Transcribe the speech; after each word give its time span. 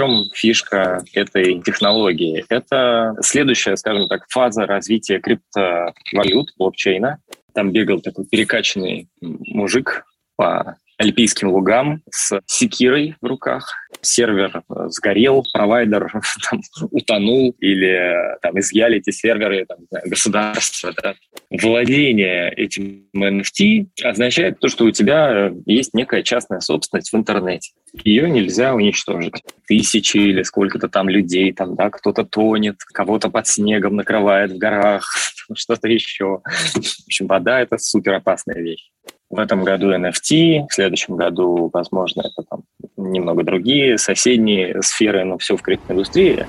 чем 0.00 0.30
фишка 0.32 1.02
этой 1.12 1.60
технологии? 1.60 2.46
Это 2.48 3.16
следующая, 3.20 3.76
скажем 3.76 4.08
так, 4.08 4.24
фаза 4.30 4.64
развития 4.64 5.20
криптовалют, 5.20 6.54
блокчейна. 6.56 7.18
Там 7.52 7.70
бегал 7.70 8.00
такой 8.00 8.24
перекачанный 8.24 9.10
мужик 9.20 10.06
по 10.36 10.78
альпийским 10.96 11.50
лугам 11.50 12.02
с 12.10 12.40
секирой 12.46 13.16
в 13.20 13.26
руках. 13.26 13.74
Сервер 14.02 14.62
э, 14.68 14.88
сгорел, 14.88 15.44
провайдер 15.52 16.10
там, 16.50 16.60
утонул 16.90 17.54
или 17.60 18.36
там, 18.42 18.58
изъяли 18.58 18.98
эти 18.98 19.10
серверы 19.10 19.66
там, 19.66 19.78
государства. 20.04 20.92
Да. 21.02 21.14
Владение 21.50 22.52
этим 22.52 23.06
NFT 23.16 23.86
означает 24.04 24.60
то, 24.60 24.68
что 24.68 24.84
у 24.84 24.90
тебя 24.90 25.48
э, 25.48 25.52
есть 25.66 25.94
некая 25.94 26.22
частная 26.22 26.60
собственность 26.60 27.12
в 27.12 27.16
интернете. 27.16 27.72
Ее 28.04 28.30
нельзя 28.30 28.74
уничтожить. 28.74 29.42
Тысячи 29.66 30.16
или 30.16 30.42
сколько-то 30.42 30.88
там 30.88 31.08
людей, 31.08 31.52
там, 31.52 31.74
да, 31.74 31.90
кто-то 31.90 32.24
тонет, 32.24 32.76
кого-то 32.92 33.30
под 33.30 33.46
снегом 33.46 33.96
накрывает 33.96 34.52
в 34.52 34.58
горах, 34.58 35.04
что-то 35.54 35.88
еще. 35.88 36.40
В 36.44 37.06
общем, 37.06 37.26
вода— 37.26 37.60
это 37.62 37.78
супер 37.78 38.14
опасная 38.14 38.60
вещь. 38.60 38.90
В 39.30 39.38
этом 39.38 39.62
году 39.62 39.94
NFT, 39.94 40.66
в 40.68 40.74
следующем 40.74 41.14
году, 41.14 41.70
возможно, 41.72 42.22
это 42.22 42.42
там 42.50 42.64
немного 42.96 43.44
другие 43.44 43.96
соседние 43.96 44.82
сферы, 44.82 45.24
но 45.24 45.38
все 45.38 45.56
в 45.56 45.62
криптоиндустрии. 45.62 46.46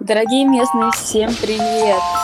Дорогие 0.00 0.44
местные, 0.44 0.90
всем 0.90 1.30
привет! 1.40 2.19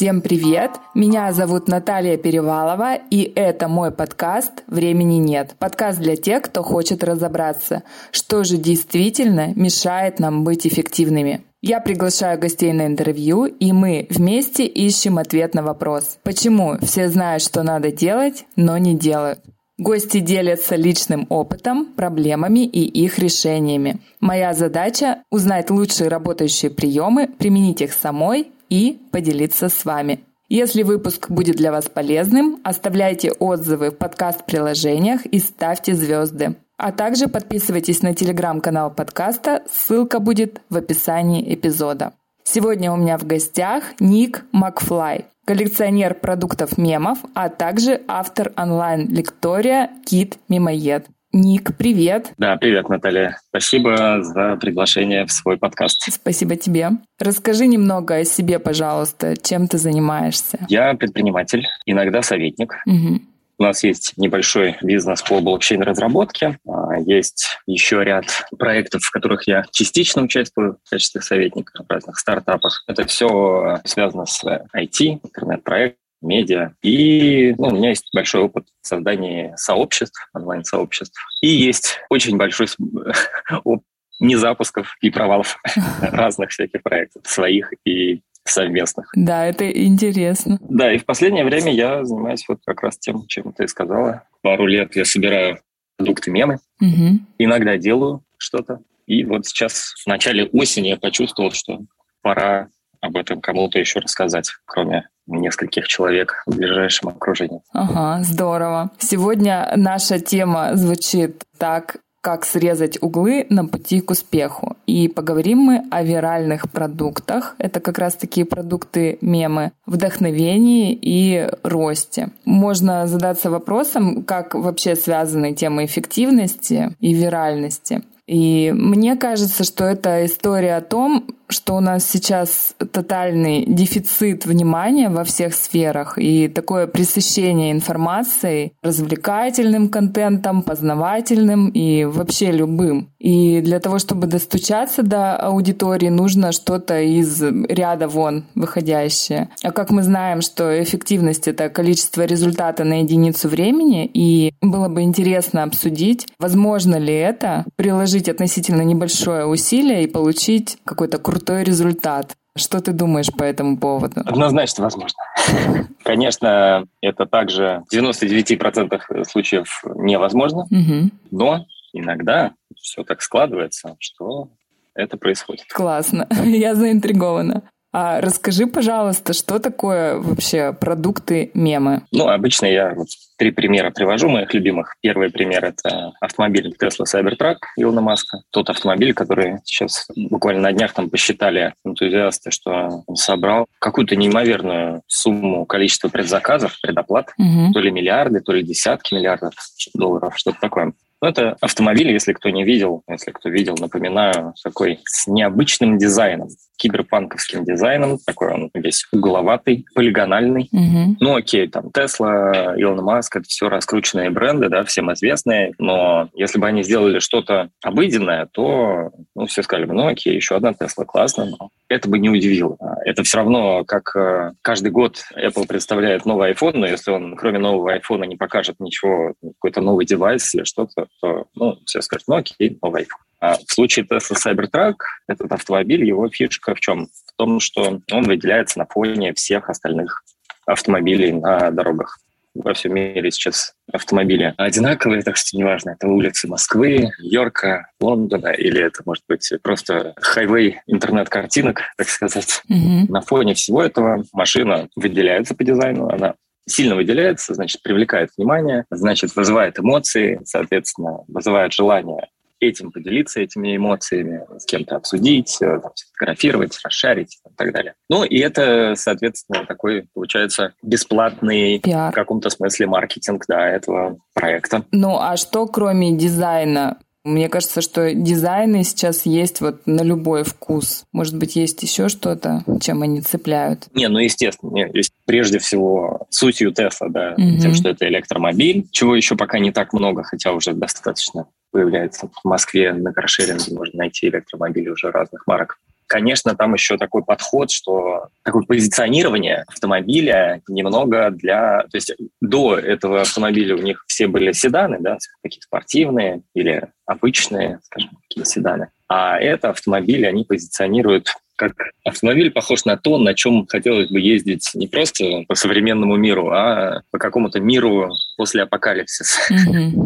Всем 0.00 0.22
привет! 0.22 0.70
Меня 0.94 1.30
зовут 1.34 1.68
Наталья 1.68 2.16
Перевалова, 2.16 2.94
и 3.10 3.30
это 3.34 3.68
мой 3.68 3.90
подкаст 3.90 4.64
«Времени 4.66 5.16
нет». 5.16 5.54
Подкаст 5.58 5.98
для 5.98 6.16
тех, 6.16 6.44
кто 6.44 6.62
хочет 6.62 7.04
разобраться, 7.04 7.82
что 8.10 8.42
же 8.42 8.56
действительно 8.56 9.52
мешает 9.54 10.18
нам 10.18 10.42
быть 10.42 10.66
эффективными. 10.66 11.42
Я 11.60 11.80
приглашаю 11.80 12.40
гостей 12.40 12.72
на 12.72 12.86
интервью, 12.86 13.44
и 13.44 13.72
мы 13.72 14.06
вместе 14.08 14.64
ищем 14.64 15.18
ответ 15.18 15.52
на 15.54 15.62
вопрос, 15.62 16.16
почему 16.22 16.78
все 16.80 17.10
знают, 17.10 17.42
что 17.42 17.62
надо 17.62 17.92
делать, 17.92 18.46
но 18.56 18.78
не 18.78 18.96
делают. 18.96 19.40
Гости 19.76 20.20
делятся 20.20 20.76
личным 20.76 21.26
опытом, 21.28 21.84
проблемами 21.84 22.60
и 22.60 22.80
их 23.04 23.18
решениями. 23.18 24.00
Моя 24.18 24.54
задача– 24.54 25.24
узнать 25.30 25.68
лучшие 25.68 26.08
работающие 26.08 26.70
приемы, 26.70 27.28
применить 27.38 27.82
их 27.82 27.92
самой 27.92 28.50
и 28.70 28.98
поделиться 29.12 29.68
с 29.68 29.84
вами. 29.84 30.20
Если 30.48 30.82
выпуск 30.82 31.30
будет 31.30 31.56
для 31.56 31.70
вас 31.70 31.88
полезным, 31.88 32.58
оставляйте 32.64 33.30
отзывы 33.32 33.90
в 33.90 33.98
подкаст-приложениях 33.98 35.26
и 35.26 35.38
ставьте 35.38 35.94
звезды. 35.94 36.56
А 36.76 36.92
также 36.92 37.28
подписывайтесь 37.28 38.02
на 38.02 38.14
телеграм-канал 38.14 38.90
подкаста, 38.90 39.62
ссылка 39.70 40.18
будет 40.18 40.62
в 40.70 40.76
описании 40.76 41.54
эпизода. 41.54 42.14
Сегодня 42.42 42.90
у 42.90 42.96
меня 42.96 43.18
в 43.18 43.24
гостях 43.24 43.84
Ник 44.00 44.44
Макфлай, 44.50 45.26
коллекционер 45.44 46.14
продуктов 46.14 46.78
мемов, 46.78 47.18
а 47.34 47.48
также 47.48 48.00
автор 48.08 48.52
онлайн-лектория 48.56 49.90
Кит 50.06 50.38
Мимоед. 50.48 51.06
Ник, 51.32 51.76
привет. 51.76 52.32
Да, 52.38 52.56
привет, 52.56 52.88
Наталья. 52.88 53.38
Спасибо 53.50 54.20
за 54.22 54.56
приглашение 54.56 55.26
в 55.26 55.32
свой 55.32 55.58
подкаст. 55.58 56.12
Спасибо 56.12 56.56
тебе. 56.56 56.90
Расскажи 57.20 57.68
немного 57.68 58.16
о 58.16 58.24
себе, 58.24 58.58
пожалуйста. 58.58 59.36
Чем 59.36 59.68
ты 59.68 59.78
занимаешься? 59.78 60.58
Я 60.68 60.92
предприниматель, 60.94 61.68
иногда 61.86 62.22
советник. 62.22 62.74
Угу. 62.84 63.20
У 63.60 63.62
нас 63.62 63.84
есть 63.84 64.14
небольшой 64.16 64.76
бизнес 64.82 65.22
по 65.22 65.38
блокчейн-разработке. 65.40 66.58
А, 66.66 66.98
есть 66.98 67.58
еще 67.66 68.02
ряд 68.02 68.24
проектов, 68.58 69.02
в 69.02 69.10
которых 69.10 69.46
я 69.46 69.64
частично 69.70 70.22
участвую 70.22 70.78
в 70.82 70.90
качестве 70.90 71.20
советника 71.20 71.84
в 71.86 71.92
разных 71.92 72.18
стартапах. 72.18 72.82
Это 72.88 73.06
все 73.06 73.78
связано 73.84 74.24
с 74.24 74.42
IT, 74.44 75.20
интернет-проект, 75.22 75.98
медиа. 76.22 76.74
И 76.82 77.54
ну, 77.58 77.68
у 77.68 77.70
меня 77.70 77.90
есть 77.90 78.08
большой 78.14 78.42
опыт 78.42 78.66
создания 78.82 79.54
сообществ, 79.56 80.28
онлайн-сообществ. 80.34 81.20
И 81.42 81.48
есть 81.48 81.98
очень 82.08 82.36
большой 82.36 82.66
опыт 83.64 83.84
незапусков 84.20 84.96
и 85.00 85.10
провалов 85.10 85.58
разных 86.02 86.50
всяких 86.50 86.82
проектов, 86.82 87.22
своих 87.26 87.72
и 87.86 88.20
совместных. 88.44 89.10
Да, 89.14 89.46
это 89.46 89.70
интересно. 89.70 90.58
Да, 90.62 90.92
и 90.92 90.98
в 90.98 91.04
последнее 91.04 91.44
время 91.44 91.72
я 91.72 92.04
занимаюсь 92.04 92.44
вот 92.48 92.60
как 92.64 92.82
раз 92.82 92.98
тем, 92.98 93.26
чем 93.26 93.52
ты 93.52 93.66
сказала. 93.68 94.24
Пару 94.42 94.66
лет 94.66 94.96
я 94.96 95.04
собираю 95.04 95.58
продукты 95.96 96.30
мемы, 96.30 96.58
угу. 96.80 97.20
иногда 97.38 97.76
делаю 97.76 98.22
что-то. 98.38 98.80
И 99.06 99.24
вот 99.24 99.46
сейчас 99.46 99.94
в 100.04 100.06
начале 100.06 100.46
осени 100.46 100.88
я 100.88 100.96
почувствовал, 100.96 101.50
что 101.50 101.80
пора 102.22 102.68
об 103.00 103.16
этом 103.16 103.40
кому-то 103.40 103.78
еще 103.78 103.98
рассказать, 103.98 104.50
кроме 104.66 105.08
нескольких 105.30 105.86
человек 105.88 106.42
в 106.46 106.56
ближайшем 106.56 107.08
окружении. 107.08 107.60
Ага, 107.72 108.22
здорово. 108.22 108.90
Сегодня 108.98 109.72
наша 109.76 110.18
тема 110.18 110.76
звучит 110.76 111.44
так, 111.58 111.96
как 112.20 112.44
срезать 112.44 113.02
углы 113.02 113.46
на 113.48 113.64
пути 113.66 114.00
к 114.00 114.10
успеху. 114.10 114.76
И 114.86 115.08
поговорим 115.08 115.58
мы 115.58 115.84
о 115.90 116.02
виральных 116.02 116.70
продуктах. 116.70 117.54
Это 117.58 117.80
как 117.80 117.98
раз 117.98 118.14
такие 118.14 118.44
продукты 118.44 119.18
мемы, 119.20 119.72
вдохновении 119.86 120.92
и 121.00 121.48
росте. 121.62 122.30
Можно 122.44 123.06
задаться 123.06 123.50
вопросом, 123.50 124.22
как 124.22 124.54
вообще 124.54 124.96
связаны 124.96 125.54
темы 125.54 125.86
эффективности 125.86 126.94
и 127.00 127.14
виральности. 127.14 128.02
И 128.30 128.70
мне 128.72 129.16
кажется, 129.16 129.64
что 129.64 129.84
это 129.84 130.24
история 130.24 130.76
о 130.76 130.82
том, 130.82 131.26
что 131.48 131.74
у 131.76 131.80
нас 131.80 132.08
сейчас 132.08 132.74
тотальный 132.92 133.64
дефицит 133.66 134.46
внимания 134.46 135.08
во 135.08 135.24
всех 135.24 135.52
сферах 135.54 136.16
и 136.16 136.46
такое 136.46 136.86
пресыщение 136.86 137.72
информацией, 137.72 138.72
развлекательным 138.82 139.88
контентом, 139.88 140.62
познавательным 140.62 141.70
и 141.70 142.04
вообще 142.04 142.52
любым. 142.52 143.10
И 143.18 143.60
для 143.60 143.80
того, 143.80 143.98
чтобы 143.98 144.26
достучаться 144.26 145.02
до 145.02 145.36
аудитории, 145.36 146.08
нужно 146.08 146.52
что-то 146.52 147.00
из 147.00 147.42
ряда 147.42 148.08
вон 148.08 148.44
выходящее. 148.54 149.50
А 149.62 149.72
как 149.72 149.90
мы 149.90 150.02
знаем, 150.02 150.40
что 150.40 150.82
эффективность— 150.82 151.48
это 151.48 151.68
количество 151.68 152.22
результата 152.22 152.84
на 152.84 153.00
единицу 153.00 153.48
времени, 153.48 154.08
и 154.12 154.52
было 154.60 154.88
бы 154.88 155.02
интересно 155.02 155.64
обсудить, 155.64 156.28
возможно 156.38 156.96
ли 156.96 157.12
это 157.12 157.64
приложить 157.76 158.19
относительно 158.28 158.82
небольшое 158.82 159.46
усилие 159.46 160.04
и 160.04 160.06
получить 160.06 160.78
какой-то 160.84 161.18
крутой 161.18 161.40
крутой 161.50 161.64
результат. 161.64 162.36
Что 162.56 162.80
ты 162.80 162.92
думаешь 162.92 163.28
по 163.36 163.44
этому 163.44 163.78
поводу? 163.78 164.20
Однозначно 164.26 164.84
возможно. 164.84 165.18
Конечно, 166.04 166.84
это 167.00 167.26
также 167.26 167.82
в 167.88 167.94
99% 167.94 169.24
случаев 169.24 169.82
невозможно, 169.94 170.62
угу. 170.62 171.10
но 171.30 171.66
иногда 171.92 172.52
все 172.76 173.04
так 173.04 173.22
складывается, 173.22 173.96
что 174.00 174.48
это 174.94 175.16
происходит. 175.16 175.66
Классно, 175.72 176.26
я 176.44 176.74
заинтригована. 176.74 177.62
А 177.92 178.20
расскажи, 178.20 178.66
пожалуйста, 178.66 179.32
что 179.32 179.58
такое 179.58 180.16
вообще 180.16 180.72
продукты 180.72 181.50
мемы? 181.54 182.02
Ну, 182.12 182.28
обычно 182.28 182.66
я 182.66 182.94
вот 182.94 183.08
три 183.36 183.50
примера 183.50 183.90
привожу 183.90 184.28
моих 184.28 184.54
любимых. 184.54 184.94
Первый 185.00 185.30
пример— 185.30 185.64
это 185.66 186.12
автомобиль 186.20 186.72
Tesla 186.80 187.04
Cybertruck 187.04 187.56
Илона 187.76 188.00
Маска. 188.00 188.42
Тот 188.50 188.70
автомобиль, 188.70 189.12
который 189.12 189.58
сейчас 189.64 190.06
буквально 190.14 190.62
на 190.62 190.72
днях 190.72 190.92
там 190.92 191.10
посчитали 191.10 191.74
энтузиасты, 191.84 192.52
что 192.52 193.02
он 193.06 193.16
собрал 193.16 193.66
какую-то 193.80 194.14
неимоверную 194.14 195.02
сумму 195.08 195.66
количества 195.66 196.08
предзаказов, 196.08 196.78
предоплат. 196.80 197.32
Угу. 197.38 197.72
То 197.72 197.80
ли 197.80 197.90
миллиарды, 197.90 198.40
то 198.40 198.52
ли 198.52 198.62
десятки 198.62 199.14
миллиардов 199.14 199.54
долларов, 199.94 200.34
что-то 200.36 200.58
такое. 200.60 200.92
Ну, 201.22 201.28
это 201.28 201.56
автомобиль, 201.60 202.10
если 202.10 202.32
кто 202.32 202.48
не 202.48 202.64
видел, 202.64 203.02
если 203.08 203.30
кто 203.30 203.50
видел, 203.50 203.74
напоминаю, 203.78 204.54
такой 204.62 205.00
с 205.04 205.26
необычным 205.26 205.98
дизайном, 205.98 206.48
киберпанковским 206.80 207.64
дизайном, 207.64 208.18
такой 208.24 208.52
он 208.52 208.70
весь 208.72 209.06
угловатый, 209.12 209.84
полигональный. 209.94 210.68
Угу. 210.72 211.16
Ну, 211.20 211.36
окей, 211.36 211.68
там 211.68 211.92
Тесла, 211.92 212.74
Илон 212.76 213.04
Маск, 213.04 213.36
это 213.36 213.46
все 213.46 213.68
раскрученные 213.68 214.30
бренды, 214.30 214.70
да, 214.70 214.82
всем 214.84 215.12
известные, 215.12 215.74
но 215.78 216.30
если 216.32 216.58
бы 216.58 216.66
они 216.66 216.82
сделали 216.82 217.18
что-то 217.18 217.68
обыденное, 217.82 218.48
то 218.50 219.10
ну, 219.34 219.46
все 219.46 219.62
сказали 219.62 219.84
бы, 219.84 219.92
ну, 219.92 220.06
окей, 220.06 220.34
еще 220.34 220.56
одна 220.56 220.72
Тесла, 220.72 221.04
классно, 221.04 221.44
но 221.44 221.68
это 221.88 222.08
бы 222.08 222.18
не 222.18 222.30
удивило. 222.30 222.78
Это 223.04 223.24
все 223.24 223.38
равно, 223.38 223.84
как 223.84 224.16
э, 224.16 224.52
каждый 224.62 224.90
год 224.90 225.22
Apple 225.36 225.66
представляет 225.66 226.24
новый 226.24 226.52
iPhone, 226.52 226.76
но 226.76 226.86
если 226.86 227.10
он, 227.10 227.36
кроме 227.36 227.58
нового 227.58 227.94
iPhone, 227.96 228.26
не 228.26 228.36
покажет 228.36 228.76
ничего, 228.78 229.34
какой-то 229.42 229.82
новый 229.82 230.06
девайс 230.06 230.54
или 230.54 230.64
что-то, 230.64 231.08
то, 231.20 231.46
ну, 231.54 231.78
все 231.86 232.00
скажут, 232.02 232.28
ну, 232.28 232.36
окей, 232.36 232.78
новый 232.82 233.02
iPhone. 233.02 233.24
А 233.40 233.56
в 233.56 233.72
случае 233.72 234.04
Tesla 234.04 234.36
Cybertruck, 234.36 234.96
этот 235.26 235.50
автомобиль, 235.52 236.04
его 236.04 236.28
фишка 236.28 236.74
в 236.74 236.80
чем? 236.80 237.06
В 237.06 237.32
том, 237.36 237.60
что 237.60 238.00
он 238.10 238.22
выделяется 238.24 238.78
на 238.78 238.86
фоне 238.86 239.32
всех 239.34 239.70
остальных 239.70 240.22
автомобилей 240.66 241.32
на 241.32 241.70
дорогах 241.70 242.18
во 242.54 242.74
всем 242.74 242.94
мире 242.94 243.30
сейчас 243.30 243.74
автомобили 243.92 244.54
одинаковые, 244.56 245.22
так 245.22 245.36
что 245.36 245.56
неважно, 245.56 245.90
это 245.90 246.08
улицы 246.08 246.48
Москвы, 246.48 247.10
Нью-Йорка, 247.20 247.90
Лондона, 248.00 248.48
или 248.48 248.82
это 248.82 249.02
может 249.04 249.24
быть 249.28 249.52
просто 249.62 250.14
хайвей 250.20 250.80
интернет-картинок, 250.86 251.82
так 251.96 252.08
сказать. 252.08 252.62
Mm-hmm. 252.70 253.06
На 253.08 253.20
фоне 253.20 253.54
всего 253.54 253.82
этого 253.82 254.24
машина 254.32 254.88
выделяется 254.96 255.54
по 255.54 255.64
дизайну, 255.64 256.08
она 256.08 256.34
сильно 256.70 256.94
выделяется, 256.94 257.54
значит, 257.54 257.82
привлекает 257.82 258.30
внимание, 258.36 258.84
значит, 258.90 259.34
вызывает 259.36 259.78
эмоции, 259.78 260.40
соответственно, 260.44 261.24
вызывает 261.28 261.72
желание 261.72 262.28
этим 262.60 262.92
поделиться, 262.92 263.40
этими 263.40 263.76
эмоциями, 263.76 264.44
с 264.58 264.66
кем-то 264.66 264.96
обсудить, 264.96 265.56
э, 265.62 265.80
там, 265.80 265.92
сфотографировать, 265.94 266.78
расшарить 266.84 267.40
и 267.46 267.54
так 267.56 267.72
далее. 267.72 267.94
Ну, 268.08 268.22
и 268.22 268.38
это, 268.38 268.94
соответственно, 268.96 269.64
такой, 269.66 270.06
получается, 270.12 270.74
бесплатный 270.82 271.80
Пиар. 271.80 272.12
в 272.12 272.14
каком-то 272.14 272.50
смысле 272.50 272.86
маркетинг 272.86 273.44
да, 273.48 273.66
этого 273.66 274.18
проекта. 274.34 274.84
Ну, 274.92 275.18
а 275.18 275.36
что 275.36 275.66
кроме 275.66 276.12
дизайна? 276.12 276.98
Мне 277.24 277.48
кажется, 277.48 277.82
что 277.82 278.14
дизайны 278.14 278.82
сейчас 278.82 279.26
есть 279.26 279.60
вот 279.60 279.86
на 279.86 280.02
любой 280.02 280.42
вкус. 280.42 281.04
Может 281.12 281.36
быть, 281.36 281.54
есть 281.54 281.82
еще 281.82 282.08
что-то, 282.08 282.64
чем 282.80 283.02
они 283.02 283.20
цепляют? 283.20 283.88
Не, 283.94 284.08
ну, 284.08 284.18
естественно. 284.18 284.70
Нет, 284.70 284.92
прежде 285.26 285.58
всего 285.58 286.26
сутью 286.30 286.72
Тесла, 286.72 287.08
да, 287.10 287.34
угу. 287.36 287.58
тем, 287.60 287.74
что 287.74 287.90
это 287.90 288.08
электромобиль, 288.08 288.88
чего 288.90 289.14
еще 289.14 289.36
пока 289.36 289.58
не 289.58 289.70
так 289.70 289.92
много, 289.92 290.22
хотя 290.22 290.52
уже 290.52 290.72
достаточно 290.72 291.46
появляется 291.72 292.28
в 292.28 292.48
Москве 292.48 292.92
на 292.94 293.12
каршеринге, 293.12 293.74
можно 293.74 293.98
найти 293.98 294.28
электромобили 294.28 294.88
уже 294.88 295.10
разных 295.10 295.46
марок. 295.46 295.78
Конечно, 296.10 296.56
там 296.56 296.74
еще 296.74 296.96
такой 296.98 297.22
подход, 297.22 297.70
что 297.70 298.26
такое 298.42 298.64
позиционирование 298.64 299.62
автомобиля 299.68 300.60
немного 300.66 301.30
для... 301.30 301.82
То 301.82 301.96
есть 301.96 302.12
до 302.40 302.76
этого 302.76 303.20
автомобиля 303.20 303.76
у 303.76 303.78
них 303.78 304.02
все 304.08 304.26
были 304.26 304.50
седаны, 304.50 304.98
да, 304.98 305.18
такие 305.40 305.62
спортивные 305.62 306.42
или 306.52 306.88
обычные, 307.06 307.78
скажем, 307.84 308.10
такие 308.28 308.44
седаны. 308.44 308.88
А 309.08 309.38
это 309.38 309.70
автомобили 309.70 310.24
они 310.24 310.42
позиционируют 310.44 311.28
как 311.60 311.74
автомобиль 312.06 312.50
похож 312.50 312.86
на 312.86 312.96
то, 312.96 313.18
на 313.18 313.34
чем 313.34 313.66
хотелось 313.66 314.08
бы 314.08 314.18
ездить 314.18 314.70
не 314.72 314.86
просто 314.86 315.44
по 315.46 315.54
современному 315.54 316.16
миру, 316.16 316.48
а 316.48 317.02
по 317.10 317.18
какому-то 317.18 317.60
миру 317.60 318.08
после 318.38 318.62
апокалипсиса. 318.62 319.38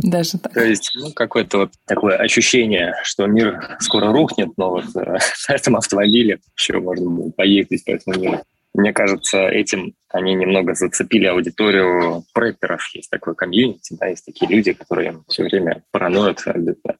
Даже 0.03 0.39
так. 0.39 0.53
То 0.53 0.65
есть 0.65 0.91
ну, 0.97 1.13
какое-то 1.13 1.59
вот 1.59 1.71
такое 1.87 2.17
ощущение, 2.17 2.97
что 3.05 3.27
мир 3.27 3.77
скоро 3.79 4.13
рухнет, 4.13 4.49
но 4.57 4.71
вот 4.71 4.87
э, 4.97 5.19
на 5.49 5.55
этом 5.55 5.77
автомобиле 5.77 6.41
еще 6.59 6.81
можно 6.81 7.31
поездить 7.31 7.85
по 7.85 7.93
этому 7.93 8.19
миру. 8.19 8.41
Мне 8.75 8.93
кажется, 8.93 9.49
этим 9.49 9.95
они 10.15 10.35
немного 10.35 10.75
зацепили 10.75 11.27
аудиторию 11.27 12.25
препперов. 12.33 12.89
Есть 12.95 13.11
такой 13.11 13.35
комьюнити, 13.35 13.97
да, 13.99 14.07
есть 14.07 14.25
такие 14.25 14.49
люди, 14.49 14.73
которые 14.73 15.19
все 15.29 15.43
время 15.43 15.83
параноют, 15.91 16.41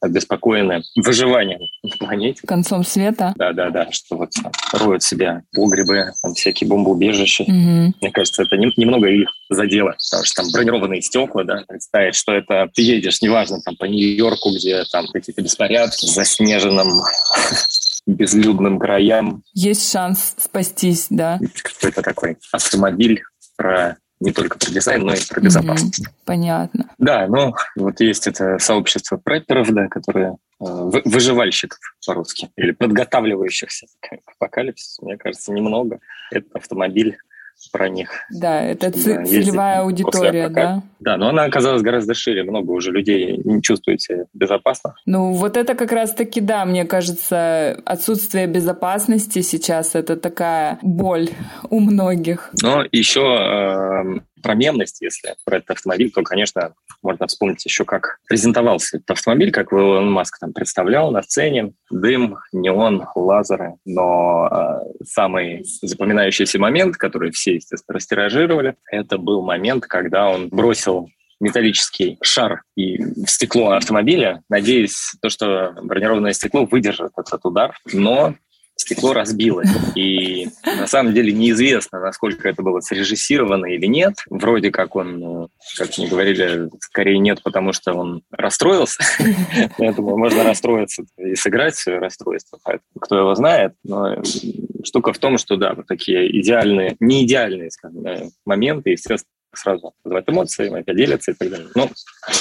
обеспокоены 0.01 0.81
выживанием 0.97 1.61
на 1.81 1.97
планете. 1.97 2.45
Концом 2.45 2.83
света? 2.83 3.33
Да-да-да, 3.37 3.89
что 3.91 4.17
вот 4.17 4.31
роют 4.73 5.01
себя 5.01 5.43
погребы, 5.53 6.11
там 6.21 6.33
всякие 6.33 6.69
бомбоубежища. 6.69 7.43
Угу. 7.43 7.93
Мне 8.01 8.11
кажется, 8.11 8.43
это 8.43 8.57
немного 8.57 9.07
их 9.07 9.29
задело, 9.49 9.95
потому 10.09 10.23
что 10.23 10.41
там 10.41 10.51
бронированные 10.51 11.01
стекла, 11.01 11.43
да, 11.43 11.63
представить, 11.67 12.15
что 12.15 12.33
это 12.33 12.69
ты 12.73 12.81
едешь, 12.81 13.21
неважно, 13.21 13.61
там 13.61 13.75
по 13.75 13.85
Нью-Йорку, 13.85 14.51
где 14.55 14.83
там 14.91 15.07
какие-то 15.07 15.41
беспорядки, 15.41 16.05
заснеженном 16.05 17.01
безлюдным 18.05 18.79
краям. 18.79 19.43
Есть 19.53 19.91
шанс 19.91 20.35
спастись, 20.37 21.07
да. 21.09 21.39
Какой-то 21.63 22.01
такой 22.01 22.37
автомобиль 22.51 23.23
про 23.55 23.97
не 24.19 24.31
только 24.31 24.57
про 24.57 24.71
дизайн, 24.71 25.01
но 25.01 25.13
и 25.13 25.19
про 25.29 25.41
безопасность. 25.41 25.99
Mm-hmm. 25.99 26.11
Понятно. 26.23 26.89
Да, 26.97 27.27
ну 27.27 27.53
вот 27.75 27.99
есть 27.99 28.27
это 28.27 28.57
сообщество 28.59 29.17
препперов, 29.17 29.71
да, 29.71 29.87
которые 29.87 30.37
э, 30.59 30.65
выживальщиков 31.05 31.79
по-русски, 32.05 32.49
или 32.55 32.71
подготавливающихся 32.71 33.87
к 33.99 34.17
апокалипсису, 34.25 35.05
мне 35.05 35.17
кажется, 35.17 35.51
немного. 35.51 35.99
Это 36.31 36.47
автомобиль 36.53 37.17
про 37.71 37.89
них. 37.89 38.09
Да, 38.31 38.61
это 38.61 38.91
да, 38.91 39.25
целевая 39.25 39.81
аудитория, 39.81 40.49
да? 40.49 40.81
Да, 40.99 41.17
но 41.17 41.29
она 41.29 41.43
оказалась 41.43 41.81
гораздо 41.81 42.13
шире. 42.13 42.43
Много 42.43 42.71
уже 42.71 42.91
людей 42.91 43.39
не 43.43 43.61
чувствуют 43.61 44.01
себя 44.01 44.25
безопасно. 44.33 44.95
Ну, 45.05 45.33
вот 45.33 45.57
это 45.57 45.75
как 45.75 45.91
раз-таки, 45.91 46.41
да, 46.41 46.65
мне 46.65 46.85
кажется, 46.85 47.81
отсутствие 47.85 48.47
безопасности 48.47 49.41
сейчас 49.41 49.95
это 49.95 50.15
такая 50.15 50.79
боль 50.81 51.29
у 51.69 51.79
многих. 51.79 52.51
Но 52.61 52.83
еще 52.91 53.21
э, 53.21 54.19
про 54.45 54.53
мемность, 54.53 55.01
если 55.01 55.33
про 55.43 55.57
этот 55.57 55.71
автомобиль, 55.71 56.11
то, 56.11 56.21
конечно, 56.21 56.75
можно 57.01 57.25
вспомнить 57.25 57.65
еще, 57.65 57.83
как 57.83 58.19
презентовался 58.27 58.97
этот 58.97 59.09
автомобиль, 59.09 59.51
как 59.51 59.73
Илон 59.73 60.11
Маск 60.11 60.37
там 60.39 60.53
представлял 60.53 61.09
на 61.09 61.23
сцене. 61.23 61.73
Дым, 61.89 62.37
неон, 62.53 63.07
лазеры. 63.15 63.73
Но 63.85 64.47
э, 64.47 65.03
самый 65.03 65.65
запоминающийся 65.81 66.59
момент, 66.59 66.95
который 66.97 67.31
все, 67.31 67.55
естественно, 67.55 67.95
растиражировали, 67.95 68.75
это 68.91 69.17
был 69.17 69.41
момент, 69.41 69.87
когда 69.87 70.29
он 70.29 70.49
бросил 70.49 71.09
металлический 71.39 72.19
шар 72.21 72.61
и 72.75 72.97
в 72.97 73.27
стекло 73.27 73.71
автомобиля, 73.71 74.43
надеясь, 74.47 75.15
то, 75.21 75.29
что 75.29 75.73
бронированное 75.81 76.33
стекло 76.33 76.65
выдержит 76.65 77.13
этот 77.17 77.43
удар. 77.43 77.75
Но 77.91 78.35
стекло 78.85 79.13
разбилось. 79.13 79.69
И 79.95 80.47
на 80.63 80.87
самом 80.87 81.13
деле 81.13 81.33
неизвестно, 81.33 81.99
насколько 81.99 82.47
это 82.47 82.61
было 82.61 82.79
срежиссировано 82.81 83.65
или 83.65 83.87
нет. 83.87 84.13
Вроде 84.29 84.71
как 84.71 84.95
он, 84.95 85.19
ну, 85.19 85.49
как 85.77 85.97
мне 85.97 86.07
говорили, 86.07 86.69
скорее 86.79 87.17
нет, 87.17 87.41
потому 87.43 87.73
что 87.73 87.93
он 87.93 88.21
расстроился. 88.31 89.03
Поэтому 89.77 90.17
можно 90.17 90.43
расстроиться 90.43 91.03
и 91.17 91.35
сыграть 91.35 91.75
свое 91.75 91.97
расстройство. 91.97 92.59
Кто 92.99 93.17
его 93.17 93.35
знает. 93.35 93.73
Но 93.83 94.21
штука 94.83 95.13
в 95.13 95.17
том, 95.17 95.37
что 95.37 95.57
да, 95.57 95.73
вот 95.73 95.87
такие 95.87 96.39
идеальные, 96.39 96.95
не 96.99 97.25
идеальные, 97.25 97.71
скажем, 97.71 98.03
моменты, 98.45 98.91
естественно, 98.91 99.34
сразу 99.57 99.93
вызывает 100.03 100.29
эмоции, 100.29 100.79
опять 100.79 100.95
делятся 100.95 101.31
и 101.31 101.33
так 101.33 101.49
далее. 101.49 101.67
Но 101.75 101.89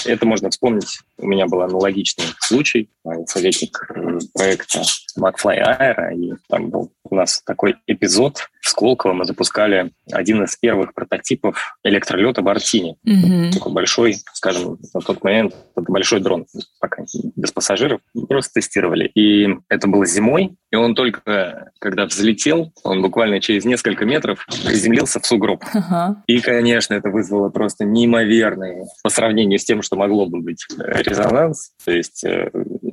это 0.07 0.27
можно 0.27 0.51
вспомнить. 0.51 1.01
У 1.19 1.27
меня 1.27 1.47
был 1.47 1.63
аналогичный 1.63 2.25
случай. 2.41 2.91
Советник 3.27 3.87
э, 3.95 4.19
проекта 4.33 4.83
McFly 5.19 5.59
Aero, 5.79 6.15
и 6.15 6.33
там 6.49 6.71
был 6.71 6.93
у 7.05 7.15
нас 7.15 7.43
такой 7.45 7.77
эпизод. 7.87 8.49
В 8.61 8.71
Сколково 8.71 9.13
мы 9.13 9.25
запускали 9.27 9.93
один 10.11 10.43
из 10.45 10.57
первых 10.57 10.95
прототипов 10.95 11.79
электролета 11.85 12.41
в 12.41 12.49
Артине. 12.49 12.97
Mm-hmm. 13.07 13.53
Такой 13.53 13.73
большой, 13.73 14.17
скажем, 14.33 14.79
на 14.95 15.01
тот 15.01 15.23
момент, 15.23 15.55
большой 15.77 16.21
дрон, 16.21 16.47
пока 16.81 17.05
без 17.37 17.53
пассажиров. 17.53 18.01
Просто 18.29 18.55
тестировали. 18.55 19.11
И 19.15 19.49
это 19.69 19.87
было 19.87 20.07
зимой, 20.07 20.57
и 20.71 20.77
он 20.77 20.95
только, 20.95 21.71
когда 21.79 22.07
взлетел, 22.07 22.73
он 22.83 23.03
буквально 23.03 23.41
через 23.41 23.65
несколько 23.65 24.07
метров 24.07 24.47
приземлился 24.65 25.21
в 25.21 25.27
сугроб. 25.27 25.63
Uh-huh. 25.63 26.17
И, 26.27 26.41
конечно, 26.41 26.95
это 27.05 27.13
вызвало 27.13 27.51
просто 27.51 27.85
неимоверный 27.85 28.87
по 29.03 29.11
сравнению 29.11 29.59
с 29.59 29.65
тем, 29.65 29.83
что 29.83 29.97
могло 29.97 30.25
бы 30.25 30.41
быть 30.41 30.65
э, 30.79 31.03
резонанс. 31.03 31.73
То 31.85 31.93
есть 31.93 32.25
э, 32.25 32.51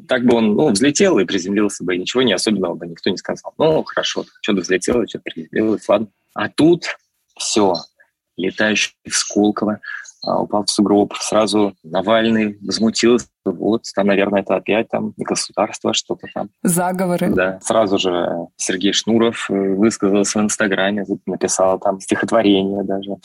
так 0.08 0.26
бы 0.26 0.36
он 0.36 0.54
ну, 0.54 0.70
взлетел 0.70 1.18
и 1.20 1.26
приземлился 1.26 1.86
бы, 1.86 1.96
и 1.96 1.98
ничего 1.98 2.22
не 2.22 2.34
особенного 2.34 2.76
бы 2.76 2.88
никто 2.88 3.10
не 3.10 3.16
сказал. 3.16 3.54
Ну, 3.58 3.84
хорошо, 3.84 4.26
что-то 4.42 4.62
взлетело, 4.62 5.08
что-то 5.08 5.24
приземлилось, 5.24 5.88
ладно. 5.88 6.08
А 6.34 6.50
тут 6.50 6.98
все, 7.38 7.76
летающий 8.36 8.94
в 9.08 9.14
Сколково, 9.14 9.80
упал 10.24 10.66
в 10.66 10.70
сугроб. 10.70 11.14
Сразу 11.20 11.74
Навальный 11.84 12.58
возмутился. 12.62 13.28
Вот, 13.44 13.84
там, 13.96 14.08
наверное, 14.08 14.42
это 14.42 14.56
опять 14.56 14.90
там 14.90 15.14
государство, 15.18 15.94
что-то 15.94 16.28
там. 16.34 16.50
Заговоры. 16.62 17.34
Да. 17.34 17.60
Сразу 17.62 17.98
же 17.98 18.28
Сергей 18.56 18.94
Шнуров 18.94 19.50
э, 19.50 19.54
высказался 19.54 20.40
в 20.40 20.44
Инстаграме, 20.44 21.06
написал 21.26 21.80
там 21.80 22.00
стихотворение 22.00 22.84
даже. 22.84 23.12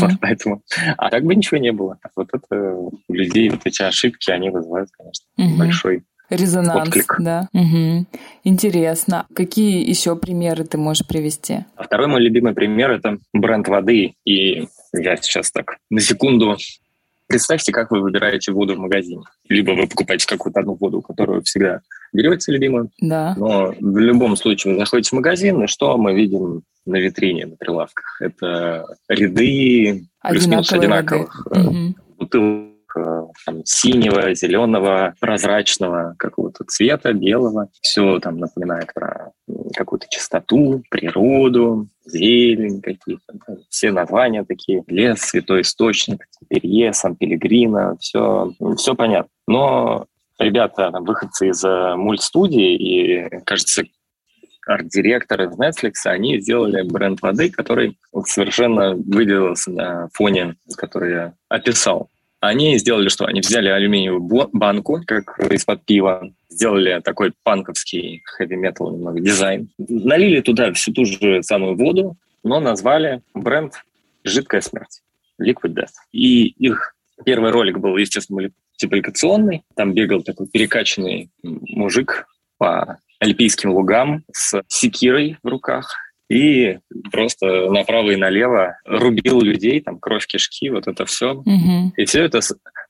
Вот, 0.00 0.12
поэтому... 0.22 0.62
А 0.96 1.10
так 1.10 1.24
бы 1.24 1.34
ничего 1.34 1.58
не 1.58 1.72
было. 1.72 1.98
Вот 2.16 2.28
это 2.32 2.72
у 2.72 2.90
людей 3.10 3.50
вот 3.50 3.60
эти 3.64 3.82
ошибки, 3.82 4.30
они 4.30 4.48
вызывают, 4.48 4.88
конечно, 4.96 5.58
большой 5.58 6.04
Резонанс, 6.30 6.88
отклик. 6.88 7.16
да. 7.20 7.48
Угу. 7.54 8.06
Интересно. 8.44 9.26
Какие 9.34 9.88
еще 9.88 10.14
примеры 10.16 10.64
ты 10.64 10.76
можешь 10.76 11.06
привести? 11.06 11.64
А 11.76 11.84
второй 11.84 12.06
мой 12.06 12.20
любимый 12.20 12.52
пример– 12.52 12.90
это 12.92 13.18
бренд 13.32 13.66
воды. 13.68 14.14
И 14.24 14.68
я 14.92 15.16
сейчас 15.16 15.50
так 15.50 15.78
на 15.90 16.00
секунду 16.00 16.56
Представьте, 17.28 17.72
как 17.72 17.90
вы 17.90 18.00
выбираете 18.00 18.52
воду 18.52 18.74
в 18.74 18.78
магазине. 18.78 19.22
Либо 19.50 19.72
вы 19.72 19.86
покупаете 19.86 20.26
какую-то 20.26 20.60
одну 20.60 20.76
воду, 20.80 21.02
которую 21.02 21.42
всегда 21.42 21.82
берете 22.10 22.52
любимую. 22.52 22.90
Да. 23.02 23.34
Но 23.36 23.74
в 23.78 23.98
любом 23.98 24.34
случае 24.34 24.72
вы 24.72 24.80
заходите 24.80 25.10
в 25.10 25.12
магазин, 25.12 25.62
и 25.62 25.66
что 25.66 25.98
мы 25.98 26.14
видим 26.14 26.62
на 26.86 26.96
витрине, 26.96 27.44
на 27.44 27.56
прилавках? 27.56 28.16
Это 28.22 28.86
ряды 29.08 30.06
плюс-минус 30.26 30.72
одинаковых 30.72 31.46
угу. 31.50 31.94
бутылок 32.16 32.77
там, 33.44 33.64
синего, 33.64 34.34
зеленого, 34.34 35.14
прозрачного 35.20 36.14
какого-то 36.18 36.64
цвета, 36.64 37.12
белого. 37.12 37.68
Все 37.80 38.18
там 38.20 38.38
напоминает 38.38 38.92
про 38.94 39.32
какую-то 39.74 40.06
чистоту, 40.10 40.82
природу, 40.90 41.88
зелень 42.04 42.80
какие-то. 42.80 43.34
Все 43.68 43.92
названия 43.92 44.44
такие. 44.44 44.82
Лес, 44.86 45.20
святой 45.20 45.62
источник, 45.62 46.26
Перье, 46.48 46.92
Сан-Пелегрино. 46.92 47.96
Все, 48.00 48.52
все 48.76 48.94
понятно. 48.94 49.30
Но 49.46 50.06
ребята, 50.38 50.90
выходцы 51.00 51.48
из 51.48 51.64
э, 51.64 51.94
мультстудии 51.96 52.74
и, 52.74 53.40
кажется, 53.44 53.82
арт-директор 54.68 55.42
из 55.42 55.58
Netflix, 55.58 55.92
они 56.04 56.40
сделали 56.40 56.82
бренд 56.82 57.22
воды, 57.22 57.50
который 57.50 57.98
совершенно 58.26 58.94
выделился 58.94 59.70
на 59.70 60.08
фоне, 60.12 60.56
который 60.76 61.12
я 61.12 61.34
описал. 61.48 62.10
Они 62.40 62.78
сделали 62.78 63.08
что? 63.08 63.24
Они 63.26 63.40
взяли 63.40 63.68
алюминиевую 63.68 64.48
банку, 64.52 65.00
как 65.06 65.38
из-под 65.50 65.84
пива, 65.84 66.30
сделали 66.48 67.00
такой 67.02 67.32
панковский 67.42 68.22
хэви-метал 68.24 68.92
немного 68.92 69.20
дизайн, 69.20 69.68
налили 69.78 70.40
туда 70.40 70.72
всю 70.72 70.92
ту 70.92 71.04
же 71.04 71.42
самую 71.42 71.76
воду, 71.76 72.16
но 72.44 72.60
назвали 72.60 73.22
бренд 73.34 73.74
«Жидкая 74.24 74.60
смерть» 74.60 75.02
Liquid 75.40 75.74
Death. 75.74 75.94
И 76.12 76.46
их 76.46 76.94
первый 77.24 77.50
ролик 77.50 77.78
был, 77.78 77.96
естественно, 77.96 78.48
мультипликационный. 78.78 79.62
Там 79.74 79.92
бегал 79.92 80.22
такой 80.22 80.46
перекачанный 80.48 81.30
мужик 81.42 82.26
по 82.56 82.98
альпийским 83.18 83.70
лугам 83.70 84.22
с 84.32 84.62
секирой 84.68 85.38
в 85.42 85.48
руках 85.48 85.96
и 86.28 86.78
просто 87.10 87.70
направо 87.70 88.10
и 88.10 88.16
налево 88.16 88.76
рубил 88.84 89.40
людей, 89.40 89.80
там 89.80 89.98
кровь 89.98 90.26
кишки, 90.26 90.70
вот 90.70 90.86
это 90.86 91.04
все. 91.06 91.34
Угу. 91.34 91.92
И 91.96 92.04
все 92.04 92.24
это 92.24 92.40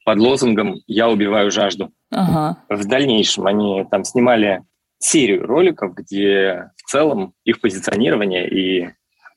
под 0.05 0.19
лозунгом 0.19 0.81
«Я 0.87 1.09
убиваю 1.09 1.51
жажду». 1.51 1.93
Ага. 2.11 2.59
В 2.69 2.87
дальнейшем 2.87 3.47
они 3.47 3.85
там 3.91 4.05
снимали 4.05 4.63
серию 4.99 5.47
роликов, 5.47 5.95
где 5.95 6.71
в 6.77 6.91
целом 6.91 7.35
их 7.45 7.61
позиционирование 7.61 8.49
и 8.49 8.89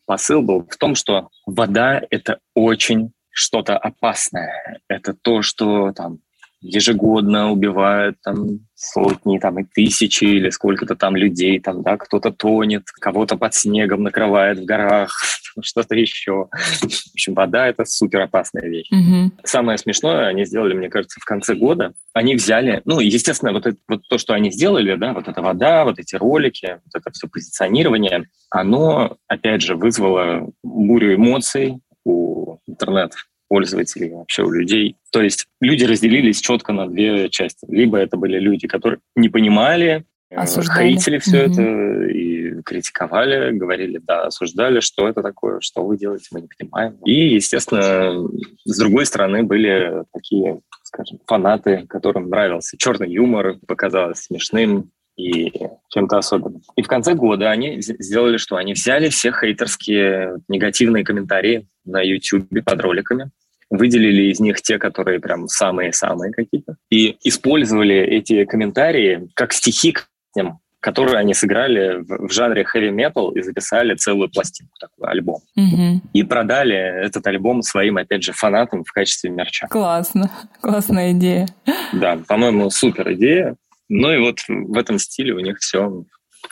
посыл 0.05 0.41
был 0.41 0.67
в 0.67 0.77
том, 0.77 0.95
что 0.95 1.29
вода— 1.45 2.01
это 2.09 2.39
очень 2.55 3.11
что-то 3.29 3.77
опасное. 3.77 4.81
Это 4.87 5.13
то, 5.13 5.41
что 5.41 5.91
там 5.93 6.19
ежегодно 6.61 7.51
убивают 7.51 8.17
там 8.21 8.59
сотни 8.75 9.39
там, 9.39 9.59
и 9.59 9.63
тысячи 9.63 10.23
или 10.23 10.49
сколько-то 10.49 10.95
там 10.95 11.15
людей, 11.15 11.59
там, 11.59 11.81
да, 11.83 11.97
кто-то 11.97 12.31
тонет, 12.31 12.83
кого-то 12.99 13.35
под 13.35 13.53
снегом 13.53 14.03
накрывает 14.03 14.59
в 14.59 14.65
горах, 14.65 15.11
что-то 15.61 15.95
еще. 15.95 16.47
В 16.51 17.13
общем, 17.13 17.33
вода— 17.33 17.67
это 17.69 17.85
супер 17.85 18.21
опасная 18.21 18.67
вещь. 18.67 18.89
Угу. 18.91 19.31
Самое 19.43 19.77
смешное 19.77 20.27
они 20.27 20.45
сделали, 20.45 20.73
мне 20.73 20.89
кажется, 20.89 21.19
в 21.19 21.25
конце 21.25 21.55
года. 21.55 21.93
Они 22.13 22.35
взяли, 22.35 22.81
ну, 22.85 22.99
естественно, 22.99 23.53
вот, 23.53 23.65
это, 23.65 23.77
вот 23.87 24.07
то, 24.07 24.17
что 24.17 24.33
они 24.33 24.51
сделали, 24.51 24.95
да, 24.95 25.13
вот 25.13 25.27
эта 25.27 25.41
вода, 25.41 25.83
вот 25.83 25.99
эти 25.99 26.15
ролики, 26.15 26.79
вот 26.85 27.01
это 27.01 27.11
все 27.11 27.27
позиционирование, 27.27 28.25
оно, 28.49 29.17
опять 29.27 29.61
же, 29.61 29.75
вызвало 29.75 30.51
бурю 30.63 31.15
эмоций 31.15 31.79
у 32.03 32.57
интернета 32.67 33.17
пользователей, 33.51 34.13
вообще 34.13 34.43
у 34.43 34.49
людей. 34.49 34.95
То 35.11 35.21
есть 35.21 35.45
люди 35.59 35.83
разделились 35.83 36.39
четко 36.39 36.71
на 36.71 36.87
две 36.87 37.27
части. 37.27 37.65
Либо 37.67 37.97
это 37.97 38.15
были 38.15 38.39
люди, 38.39 38.65
которые 38.65 38.99
не 39.17 39.27
понимали, 39.27 40.05
э, 40.29 40.35
осуждали. 40.35 40.87
хейтили 40.87 41.17
все 41.17 41.43
угу. 41.43 41.51
это 41.51 41.61
и 42.05 42.61
критиковали, 42.61 43.51
говорили, 43.51 43.99
да, 44.01 44.27
осуждали, 44.27 44.79
что 44.79 45.05
это 45.05 45.21
такое, 45.21 45.59
что 45.59 45.83
вы 45.83 45.97
делаете, 45.97 46.29
мы 46.31 46.39
не 46.39 46.47
понимаем. 46.47 46.93
И, 47.03 47.35
естественно, 47.35 48.25
с 48.63 48.79
другой 48.79 49.05
стороны 49.05 49.43
были 49.43 50.05
такие, 50.13 50.61
скажем, 50.83 51.19
фанаты, 51.27 51.85
которым 51.89 52.29
нравился 52.29 52.77
черный 52.77 53.11
юмор, 53.11 53.57
показалось 53.67 54.19
смешным, 54.19 54.91
и 55.17 55.51
чем-то 55.89 56.17
особенным. 56.17 56.61
И 56.77 56.81
в 56.81 56.87
конце 56.87 57.13
года 57.15 57.51
они 57.51 57.81
сделали 57.81 58.37
что? 58.37 58.55
Они 58.55 58.73
взяли 58.73 59.09
все 59.09 59.33
хейтерские 59.33 60.37
негативные 60.47 61.03
комментарии 61.03 61.67
на 61.83 62.01
YouTube 62.01 62.47
под 62.63 62.81
роликами, 62.81 63.29
выделили 63.71 64.31
из 64.31 64.39
них 64.39 64.61
те, 64.61 64.77
которые 64.77 65.19
прям 65.19 65.47
самые-самые 65.47 66.31
какие-то, 66.31 66.75
и 66.91 67.17
использовали 67.23 67.95
эти 67.95 68.45
комментарии 68.45 69.29
как 69.33 69.53
стихи 69.53 69.93
к 69.93 70.07
ним, 70.35 70.59
которые 70.81 71.17
они 71.17 71.33
сыграли 71.33 72.03
в, 72.03 72.27
в 72.27 72.31
жанре 72.31 72.63
heavy 72.63 72.91
metal 72.91 73.33
и 73.33 73.41
записали 73.41 73.95
целую 73.95 74.29
пластинку, 74.29 74.73
такой 74.79 75.09
альбом. 75.09 75.41
Угу. 75.55 76.01
И 76.13 76.23
продали 76.23 76.75
этот 76.75 77.25
альбом 77.27 77.61
своим, 77.61 77.97
опять 77.97 78.23
же, 78.23 78.33
фанатам 78.33 78.83
в 78.83 78.91
качестве 78.91 79.29
мерча. 79.29 79.67
Классно, 79.69 80.29
классная 80.59 81.13
идея. 81.13 81.47
Да, 81.93 82.19
по-моему, 82.27 82.69
супер 82.69 83.13
идея. 83.13 83.55
Ну 83.89 84.11
и 84.11 84.19
вот 84.19 84.39
в 84.47 84.77
этом 84.77 84.99
стиле 84.99 85.33
у 85.33 85.39
них 85.39 85.59
все 85.59 86.03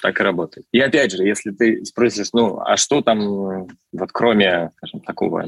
так 0.02 0.20
и 0.20 0.24
работает. 0.24 0.68
И 0.72 0.80
опять 0.80 1.12
же, 1.12 1.24
если 1.24 1.52
ты 1.52 1.84
спросишь, 1.84 2.30
ну, 2.32 2.60
а 2.60 2.78
что 2.78 3.02
там, 3.02 3.68
вот 3.92 4.12
кроме, 4.12 4.72
скажем, 4.78 5.02
такого 5.02 5.42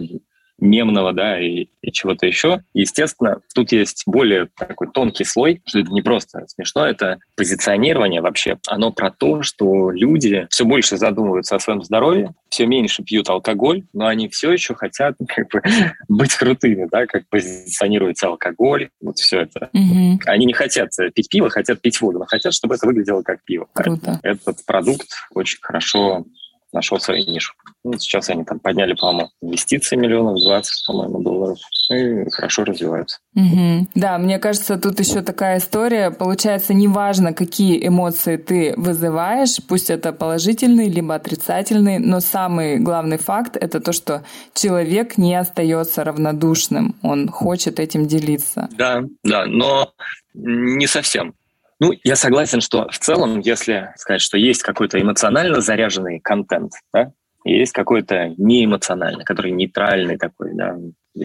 мемного, 0.60 1.14
да, 1.14 1.40
и, 1.40 1.68
и 1.82 1.92
чего-то 1.92 2.26
еще. 2.26 2.62
Естественно, 2.74 3.42
тут 3.54 3.72
есть 3.72 4.04
более 4.06 4.50
такой 4.58 4.88
тонкий 4.92 5.24
слой, 5.24 5.62
что 5.66 5.80
это 5.80 5.92
не 5.92 6.02
просто 6.02 6.46
смешно, 6.48 6.86
это 6.86 7.20
позиционирование 7.36 8.22
вообще. 8.22 8.58
Оно 8.68 8.92
про 8.92 9.12
то, 9.12 9.42
что 9.42 9.92
люди 9.92 10.48
все 10.50 10.66
больше 10.66 10.98
задумываются 10.98 11.56
о 11.56 11.60
своем 11.60 11.82
здоровье, 11.84 12.34
все 12.50 12.66
меньше 12.66 13.04
пьют 13.04 13.30
алкоголь, 13.30 13.84
но 13.94 14.08
они 14.08 14.30
все 14.30 14.52
еще 14.52 14.76
хотят 14.76 15.16
как 15.28 15.50
бы, 15.50 15.62
быть 16.10 16.34
крутыми, 16.36 16.88
да, 16.92 17.06
как 17.06 17.28
позиционируется 17.30 18.28
алкоголь, 18.28 18.90
вот 19.02 19.18
все 19.18 19.42
это. 19.42 19.70
Угу. 19.74 20.22
Они 20.26 20.46
не 20.46 20.54
хотят 20.54 20.90
пить 21.14 21.30
пиво, 21.30 21.50
хотят 21.50 21.82
пить 21.82 22.00
воду, 22.02 22.20
но 22.20 22.26
хотят, 22.26 22.54
чтобы 22.54 22.76
это 22.76 22.86
выглядело 22.86 23.22
как 23.24 23.44
пиво. 23.44 23.68
Круто. 23.74 24.20
Этот 24.24 24.66
продукт 24.66 25.08
очень 25.34 25.60
хорошо 25.62 26.26
нашел 26.74 27.00
свою 27.00 27.24
нишу. 27.26 27.54
Ну, 27.84 27.94
сейчас 27.98 28.30
они 28.30 28.44
там 28.44 28.60
подняли, 28.60 28.94
по-моему, 28.94 29.30
инвестиции 29.42 29.96
миллионов 29.96 30.40
20, 30.42 30.86
по-моему, 30.88 31.22
долларов 31.24 31.58
и 31.90 32.30
хорошо 32.30 32.64
развиваются. 32.64 33.20
Угу. 33.36 33.88
Да, 33.96 34.18
мне 34.18 34.40
кажется, 34.40 34.78
тут 34.78 35.00
еще 35.00 35.22
такая 35.22 35.58
история. 35.58 36.12
Получается, 36.12 36.74
неважно, 36.74 37.34
какие 37.34 37.86
эмоции 37.86 38.38
ты 38.38 38.74
вызываешь, 38.78 39.58
пусть 39.68 39.90
это 39.90 40.14
положительные 40.14 40.90
либо 40.90 41.16
отрицательные, 41.16 42.00
но 42.00 42.20
самый 42.20 42.78
главный 42.80 43.18
факт 43.18 43.58
это 43.58 43.80
то, 43.80 43.92
что 43.94 44.24
человек 44.54 45.18
не 45.18 45.36
остается 45.36 46.04
равнодушным, 46.04 46.96
он 47.02 47.30
хочет 47.30 47.80
этим 47.80 48.08
делиться. 48.08 48.70
Да, 48.78 49.04
да, 49.24 49.46
но 49.46 49.92
не 50.34 50.88
совсем. 50.88 51.34
Ну, 51.82 51.94
я 52.04 52.16
согласен, 52.16 52.62
что 52.62 52.88
в 52.90 53.00
целом, 53.00 53.40
если 53.40 53.92
сказать, 53.96 54.22
что 54.22 54.38
есть 54.38 54.62
какой-то 54.62 55.02
эмоционально 55.02 55.62
заряженный 55.62 56.20
контент, 56.20 56.74
да, 56.94 57.12
и 57.44 57.58
есть 57.58 57.72
какой-то 57.72 58.36
неэмоциональный, 58.38 59.26
который 59.26 59.52
нейтральный 59.52 60.18
такой, 60.18 60.54
да, 60.54 60.78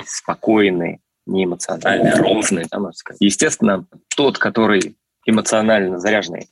спокойный, 0.06 1.00
неэмоциональный, 1.26 2.14
ровный, 2.14 2.64
да, 2.70 2.78
можно 2.78 2.96
сказать. 2.96 3.20
Естественно, 3.20 3.86
тот, 4.16 4.38
который 4.38 4.96
эмоционально 5.26 5.98
заряженный, 5.98 6.48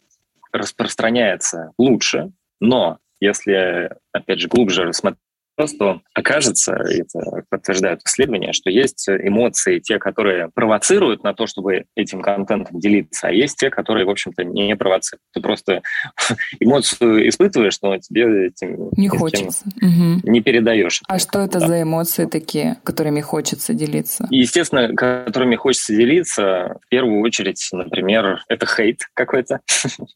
распространяется 0.53 1.73
лучше, 1.79 2.31
но 2.61 2.99
если, 3.21 3.91
опять 4.13 4.39
же, 4.39 4.49
глубже 4.49 4.85
рассмотреть 4.85 5.19
Просто 5.57 6.01
окажется, 6.15 6.73
это 6.73 7.45
подтверждают 7.49 8.01
исследования, 8.05 8.53
что 8.53 8.71
есть 8.71 9.09
эмоции, 9.09 9.79
те, 9.79 9.99
которые 9.99 10.51
провоцируют 10.53 11.23
на 11.23 11.33
то, 11.33 11.47
чтобы 11.47 11.85
этим 11.95 12.23
контентом 12.23 12.81
делиться, 12.81 13.29
а 13.29 13.31
есть 13.31 13.59
те, 13.59 13.71
которые, 13.71 14.05
в 14.05 14.11
общем-то, 14.11 14.43
не 14.43 14.75
провоцируют. 14.75 15.23
Ты 15.33 15.41
просто 15.41 15.83
эмоцию 16.61 17.29
испытываешь, 17.29 17.79
но 17.83 17.99
тебе 17.99 18.49
этим 18.49 18.91
не 18.97 19.09
хочется. 19.09 19.65
Угу. 19.81 20.31
Не 20.31 20.41
передаешь. 20.41 21.03
А 21.07 21.19
что 21.19 21.41
это 21.41 21.61
да. 21.61 21.69
за 21.69 21.83
эмоции 21.83 22.27
такие, 22.27 22.79
которыми 22.83 23.21
хочется 23.21 23.75
делиться? 23.75 24.27
Естественно, 24.31 24.95
которыми 24.95 25.55
хочется 25.55 25.95
делиться, 25.95 26.79
в 26.85 26.89
первую 26.89 27.21
очередь, 27.21 27.69
например, 27.73 28.43
это 28.49 28.67
хейт 28.67 29.03
какой-то. 29.15 29.61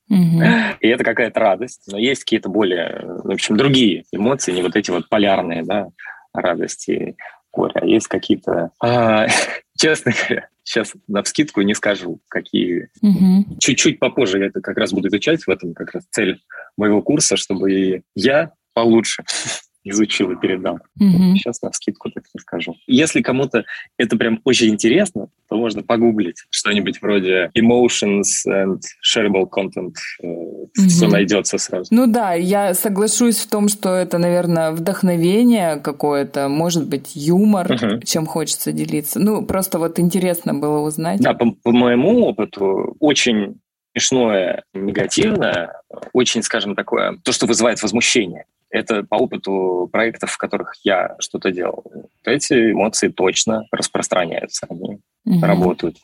Угу. 0.08 0.42
И 0.80 0.88
это 0.88 1.04
какая-то 1.04 1.38
радость. 1.38 1.82
Но 1.86 1.98
есть 1.98 2.24
какие-то 2.24 2.48
более, 2.48 3.04
в 3.22 3.30
общем, 3.30 3.56
другие 3.56 4.04
эмоции, 4.12 4.52
не 4.52 4.62
вот 4.62 4.74
эти 4.74 4.90
вот 4.90 5.08
поля 5.08 5.27
полярные, 5.28 5.62
да, 5.64 5.88
радости, 6.32 7.16
горе. 7.52 7.74
А 7.74 7.84
есть 7.84 8.08
какие-то, 8.08 8.70
а, 8.82 9.26
честно 9.78 10.12
говоря, 10.12 10.48
сейчас 10.62 10.92
на 11.06 11.22
вскидку 11.22 11.62
не 11.62 11.74
скажу, 11.74 12.20
какие. 12.28 12.90
Угу. 13.02 13.58
Чуть-чуть 13.58 13.98
попозже 13.98 14.38
я 14.38 14.46
это 14.46 14.60
как 14.60 14.76
раз 14.76 14.92
буду 14.92 15.08
изучать, 15.08 15.42
в 15.44 15.50
этом 15.50 15.74
как 15.74 15.92
раз 15.92 16.04
цель 16.10 16.40
моего 16.76 17.02
курса, 17.02 17.36
чтобы 17.36 18.02
я 18.14 18.52
получше 18.74 19.24
изучил 19.90 20.30
и 20.30 20.36
передал. 20.36 20.78
Угу. 21.00 21.36
Сейчас 21.36 21.62
на 21.62 21.72
скидку 21.72 22.10
так 22.10 22.24
не 22.34 22.40
скажу. 22.40 22.76
Если 22.86 23.22
кому-то 23.22 23.64
это 23.96 24.16
прям 24.16 24.40
очень 24.44 24.68
интересно, 24.68 25.28
то 25.48 25.56
можно 25.56 25.82
погуглить 25.82 26.44
что-нибудь 26.50 27.00
вроде 27.00 27.50
emotions 27.56 28.46
and 28.46 28.80
shareable 29.04 29.48
content. 29.48 29.94
Угу. 30.20 30.70
Все 30.74 31.08
найдется 31.08 31.58
сразу. 31.58 31.88
Ну 31.90 32.06
да, 32.06 32.34
я 32.34 32.74
соглашусь 32.74 33.38
в 33.38 33.48
том, 33.48 33.68
что 33.68 33.94
это, 33.94 34.18
наверное, 34.18 34.72
вдохновение 34.72 35.76
какое-то, 35.76 36.48
может 36.48 36.88
быть, 36.88 37.12
юмор, 37.14 37.72
угу. 37.72 38.00
чем 38.04 38.26
хочется 38.26 38.72
делиться. 38.72 39.18
Ну, 39.18 39.44
просто 39.44 39.78
вот 39.78 39.98
интересно 39.98 40.54
было 40.54 40.80
узнать. 40.80 41.20
Да, 41.20 41.34
по, 41.34 41.50
по 41.50 41.72
моему 41.72 42.24
опыту, 42.26 42.96
очень 43.00 43.58
смешное, 43.92 44.62
негативное, 44.74 45.72
очень, 46.12 46.42
скажем, 46.42 46.74
такое, 46.74 47.18
то, 47.24 47.32
что 47.32 47.46
вызывает 47.46 47.82
возмущение. 47.82 48.44
Это 48.70 49.02
по 49.02 49.16
опыту 49.16 49.88
проектов, 49.90 50.30
в 50.30 50.38
которых 50.38 50.74
я 50.84 51.16
что-то 51.18 51.50
делал. 51.50 51.84
Эти 52.24 52.72
эмоции 52.72 53.08
точно 53.08 53.66
распространяются, 53.70 54.66
они 54.68 55.00
угу. 55.24 55.46
работают 55.46 55.96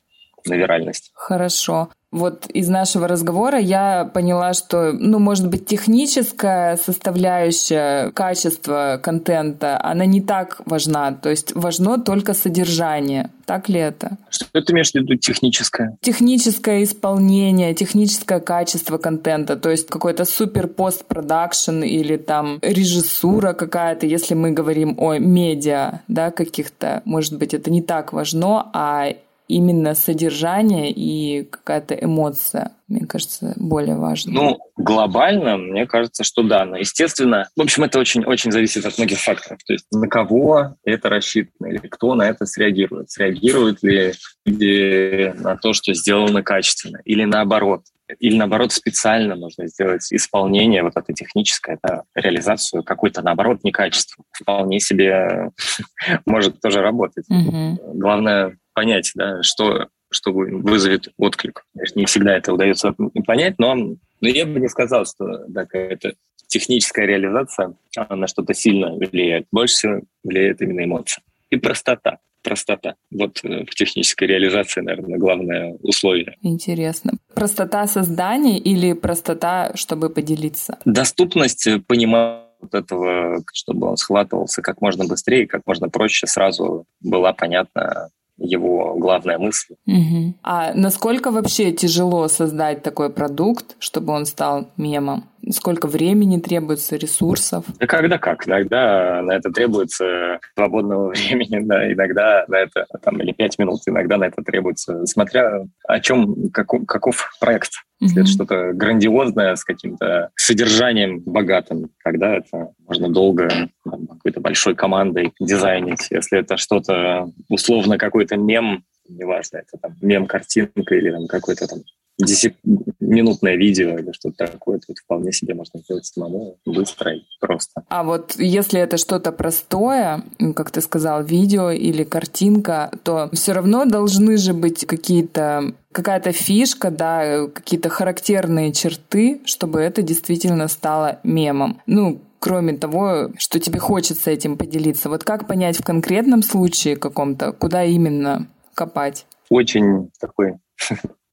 на 0.47 0.55
виральность. 0.55 1.11
Хорошо. 1.15 1.91
Вот 2.15 2.47
из 2.47 2.69
нашего 2.69 3.09
разговора 3.09 3.59
я 3.59 4.09
поняла, 4.15 4.55
что, 4.55 4.93
ну, 4.93 5.19
может 5.19 5.49
быть, 5.49 5.67
техническая 5.67 6.77
составляющая 6.77 8.13
качества 8.13 9.01
контента, 9.03 9.81
она 9.83 10.05
не 10.07 10.21
так 10.21 10.61
важна. 10.65 11.11
То 11.11 11.31
есть 11.31 11.57
важно 11.57 11.99
только 11.99 12.33
содержание. 12.33 13.31
Так 13.47 13.69
ли 13.69 13.81
это? 13.81 14.17
Что 14.31 14.61
ты 14.61 14.73
имеешь 14.73 14.93
в 14.93 14.95
виду 14.95 15.17
техническое? 15.17 15.97
Техническое 16.03 16.85
исполнение, 16.85 17.75
техническое 17.75 18.39
качество 18.39 18.97
контента. 18.97 19.57
То 19.57 19.71
есть 19.71 19.89
какой-то 19.89 20.25
супер 20.25 20.69
постпродакшн 20.69 21.83
или 21.83 22.17
там 22.17 22.61
режиссура 22.63 23.55
какая-то, 23.55 24.07
если 24.07 24.35
мы 24.35 24.53
говорим 24.53 24.95
о 25.01 25.19
медиа, 25.19 26.03
да, 26.07 26.31
каких-то. 26.31 27.03
Может 27.05 27.37
быть, 27.39 27.55
это 27.55 27.73
не 27.73 27.83
так 27.83 28.13
важно, 28.13 28.71
а 28.73 29.09
именно 29.49 29.95
содержание 29.95 30.91
и 30.91 31.45
какая-то 31.45 31.95
эмоция, 31.95 32.73
мне 32.89 33.07
кажется, 33.07 33.53
более 33.57 33.97
важно. 33.97 34.33
Ну, 34.33 34.59
глобально, 34.77 35.59
мне 35.59 35.87
кажется, 35.87 36.25
что 36.25 36.43
да. 36.43 36.65
Но, 36.65 36.77
естественно, 36.77 37.49
в 37.57 37.61
общем, 37.61 37.85
это 37.85 37.99
очень-очень 37.99 38.53
зависит 38.53 38.87
от 38.87 38.97
многих 38.97 39.19
факторов. 39.19 39.59
То 39.67 39.75
есть 39.75 39.87
на 39.93 40.09
кого 40.09 40.77
это 40.85 41.09
рассчитано 41.09 41.67
или 41.67 41.79
кто 41.79 42.15
на 42.15 42.29
это 42.29 42.47
среагирует. 42.47 43.11
Среагирует 43.11 43.83
ли 43.83 44.13
люди 44.47 45.35
на 45.39 45.57
то, 45.57 45.73
что 45.73 45.93
сделано 45.95 46.43
качественно, 46.43 47.01
или 47.05 47.25
наоборот. 47.25 47.83
Или 48.19 48.37
наоборот 48.37 48.73
специально 48.73 49.35
нужно 49.35 49.67
сделать 49.67 50.13
исполнение 50.13 50.83
вот 50.83 50.93
это 50.95 51.13
техническое, 51.15 51.79
это 51.83 52.03
реализацию 52.15 52.83
какой-то 52.83 53.23
наоборот 53.23 53.61
некачество. 53.65 54.25
Вполне 54.31 54.79
себе 54.79 55.51
может 56.27 56.61
тоже 56.61 56.81
работать. 56.81 57.25
Угу. 57.31 57.95
Главное 57.95 58.59
понять, 58.75 59.13
да, 59.15 59.43
что, 59.43 59.89
что 60.11 60.33
вызовет 60.33 61.09
отклик. 61.17 61.65
Не 61.95 62.07
всегда 62.07 62.37
это 62.37 62.53
удается 62.53 62.95
понять, 63.27 63.59
но, 63.59 63.75
но 63.75 64.29
я 64.29 64.47
бы 64.47 64.61
не 64.61 64.69
сказал, 64.69 65.07
что 65.07 65.45
да, 65.49 65.63
какая-то 65.63 66.15
техническая 66.49 67.07
реализация 67.07 67.75
на 68.09 68.27
что-то 68.27 68.55
сильно 68.55 68.95
влияет. 68.95 69.47
Больше 69.51 69.75
всего 69.75 70.01
влияет 70.23 70.61
именно 70.61 70.85
эмоция. 70.85 71.23
И 71.51 71.57
простота 71.57 72.19
простота. 72.45 72.95
Вот 73.11 73.41
э, 73.43 73.65
в 73.65 73.75
технической 73.75 74.29
реализации, 74.29 74.83
наверное, 74.83 75.19
главное 75.19 75.79
условие. 75.83 76.37
Интересно. 76.43 77.15
Простота 77.35 77.87
создания 77.87 78.59
или 78.59 78.93
простота, 78.93 79.73
чтобы 79.75 80.11
поделиться? 80.11 80.79
Доступность 80.85 81.67
э, 81.67 81.81
понимания 81.81 82.45
вот 82.61 82.75
этого, 82.75 83.43
чтобы 83.53 83.89
он 83.89 83.97
схватывался 83.97 84.63
как 84.63 84.81
можно 84.81 85.05
быстрее, 85.05 85.47
как 85.47 85.63
можно 85.67 85.89
проще, 85.89 86.27
сразу 86.27 86.87
была 87.01 87.33
понятна 87.33 88.11
его 88.37 88.95
главная 88.97 89.39
мысль. 89.39 89.75
Угу. 89.87 90.35
А 90.43 90.75
насколько 90.75 91.31
вообще 91.31 91.73
тяжело 91.73 92.29
создать 92.29 92.83
такой 92.83 93.11
продукт, 93.11 93.77
чтобы 93.79 94.13
он 94.13 94.27
стал 94.27 94.71
мемом? 94.77 95.25
Сколько 95.51 95.87
времени 95.87 96.39
требуется, 96.39 96.97
ресурсов? 96.97 97.65
Да 97.79 97.87
когда 97.87 98.19
как. 98.19 98.47
Иногда 98.49 99.21
на 99.23 99.33
это 99.33 99.51
требуется 99.51 100.41
свободного 100.55 101.09
времени, 101.15 101.65
да, 101.65 101.93
иногда 101.93 102.45
на 102.49 102.57
это 102.57 102.87
там, 103.03 103.21
или 103.21 103.33
пять 103.33 103.59
минут, 103.59 103.81
иногда 103.87 104.17
на 104.17 104.25
это 104.25 104.43
требуется, 104.43 105.05
смотря 105.07 105.65
о 105.87 106.01
чем, 106.01 106.51
каков, 106.51 106.87
каков 106.87 107.31
проект. 107.41 107.73
Если 108.01 108.23
это 108.23 108.31
что-то 108.31 108.73
грандиозное 108.75 109.55
с 109.55 109.65
каким-то 109.65 110.31
содержанием 110.37 111.21
богатым, 111.21 111.91
тогда 112.03 112.37
это 112.37 112.73
можно 112.87 113.09
долго 113.09 113.49
какой-то 113.85 114.41
большой 114.41 114.75
командой 114.75 115.33
дизайнить. 115.41 116.09
Если 116.11 116.39
это 116.39 116.57
что-то 116.57 117.31
условно 117.49 117.97
какой-то 117.97 118.37
мем, 118.37 118.85
неважно, 119.09 119.59
это 119.59 119.79
там 119.81 119.97
мем-картинка 120.03 120.95
или 120.95 121.11
там 121.11 121.27
какой-то 121.29 121.67
там 121.67 121.79
десятиминутное 122.19 123.57
видео 123.57 123.99
или 123.99 124.13
что-то 124.13 124.47
такое, 124.47 124.79
то 124.79 124.93
это 124.93 125.01
вполне 125.03 125.33
себе 125.33 125.55
можно 125.55 125.81
сделать 125.81 126.07
самому, 126.07 126.59
быстро 126.65 127.15
и 127.15 127.23
просто. 127.41 127.83
А 127.89 128.05
вот 128.05 128.35
если 128.39 128.81
это 128.81 128.97
что-то 128.97 129.33
простое, 129.33 130.23
как 130.55 130.71
ты 130.71 130.81
сказал, 130.81 131.25
видео 131.25 131.71
или 131.71 132.05
картинка, 132.05 132.91
то 133.03 133.29
все 133.33 133.53
равно 133.53 133.85
должны 133.85 134.37
же 134.37 134.55
быть 134.55 134.87
какие-то 134.87 135.75
какая-то 135.93 136.33
фишка, 136.33 136.91
да, 136.91 137.47
какие-то 137.47 137.89
характерные 137.89 138.73
черты, 138.73 139.41
чтобы 139.45 139.81
это 139.81 140.03
действительно 140.03 140.67
стало 140.67 141.21
мемом. 141.23 141.81
Ну, 141.87 142.21
кроме 142.41 142.77
того, 142.77 143.31
что 143.39 143.61
тебе 143.61 143.79
хочется 143.79 144.31
этим 144.31 144.59
поделиться. 144.59 145.09
Вот 145.09 145.23
как 145.23 145.47
понять 145.47 145.79
в 145.79 145.85
конкретном 145.85 146.43
случае 146.43 146.97
каком-то, 146.97 147.53
куда 147.53 147.85
именно 147.85 148.49
копать? 148.75 149.25
Очень 149.49 150.11
такой 150.19 150.55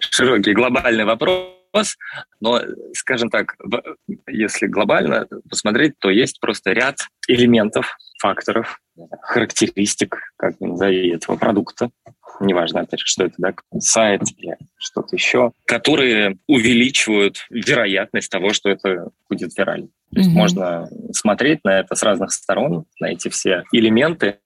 широкий 0.00 0.52
глобальный 0.52 1.04
вопрос, 1.04 1.96
но, 2.40 2.60
скажем 2.92 3.30
так, 3.30 3.56
если 4.26 4.66
глобально 4.66 5.26
посмотреть, 5.48 5.98
то 5.98 6.10
есть 6.10 6.40
просто 6.40 6.72
ряд 6.72 6.98
элементов, 7.26 7.96
факторов, 8.20 8.80
характеристик, 9.22 10.16
как 10.36 10.60
назови, 10.60 11.10
этого 11.10 11.36
продукта, 11.36 11.90
неважно, 12.40 12.80
опять 12.80 13.00
же, 13.00 13.06
что 13.06 13.24
это, 13.24 13.34
да, 13.38 13.54
сайт 13.78 14.22
или 14.36 14.56
что-то 14.76 15.16
еще, 15.16 15.52
которые 15.66 16.38
увеличивают 16.46 17.44
вероятность 17.50 18.30
того, 18.30 18.52
что 18.52 18.70
это 18.70 19.08
будет 19.28 19.56
вирально. 19.56 19.88
То 20.12 20.20
есть 20.20 20.30
mm-hmm. 20.30 20.34
можно 20.34 20.88
смотреть 21.12 21.64
на 21.64 21.80
это 21.80 21.94
с 21.94 22.02
разных 22.02 22.32
сторон, 22.32 22.84
на 23.00 23.06
эти 23.06 23.28
все 23.28 23.64
элементы, 23.72 24.38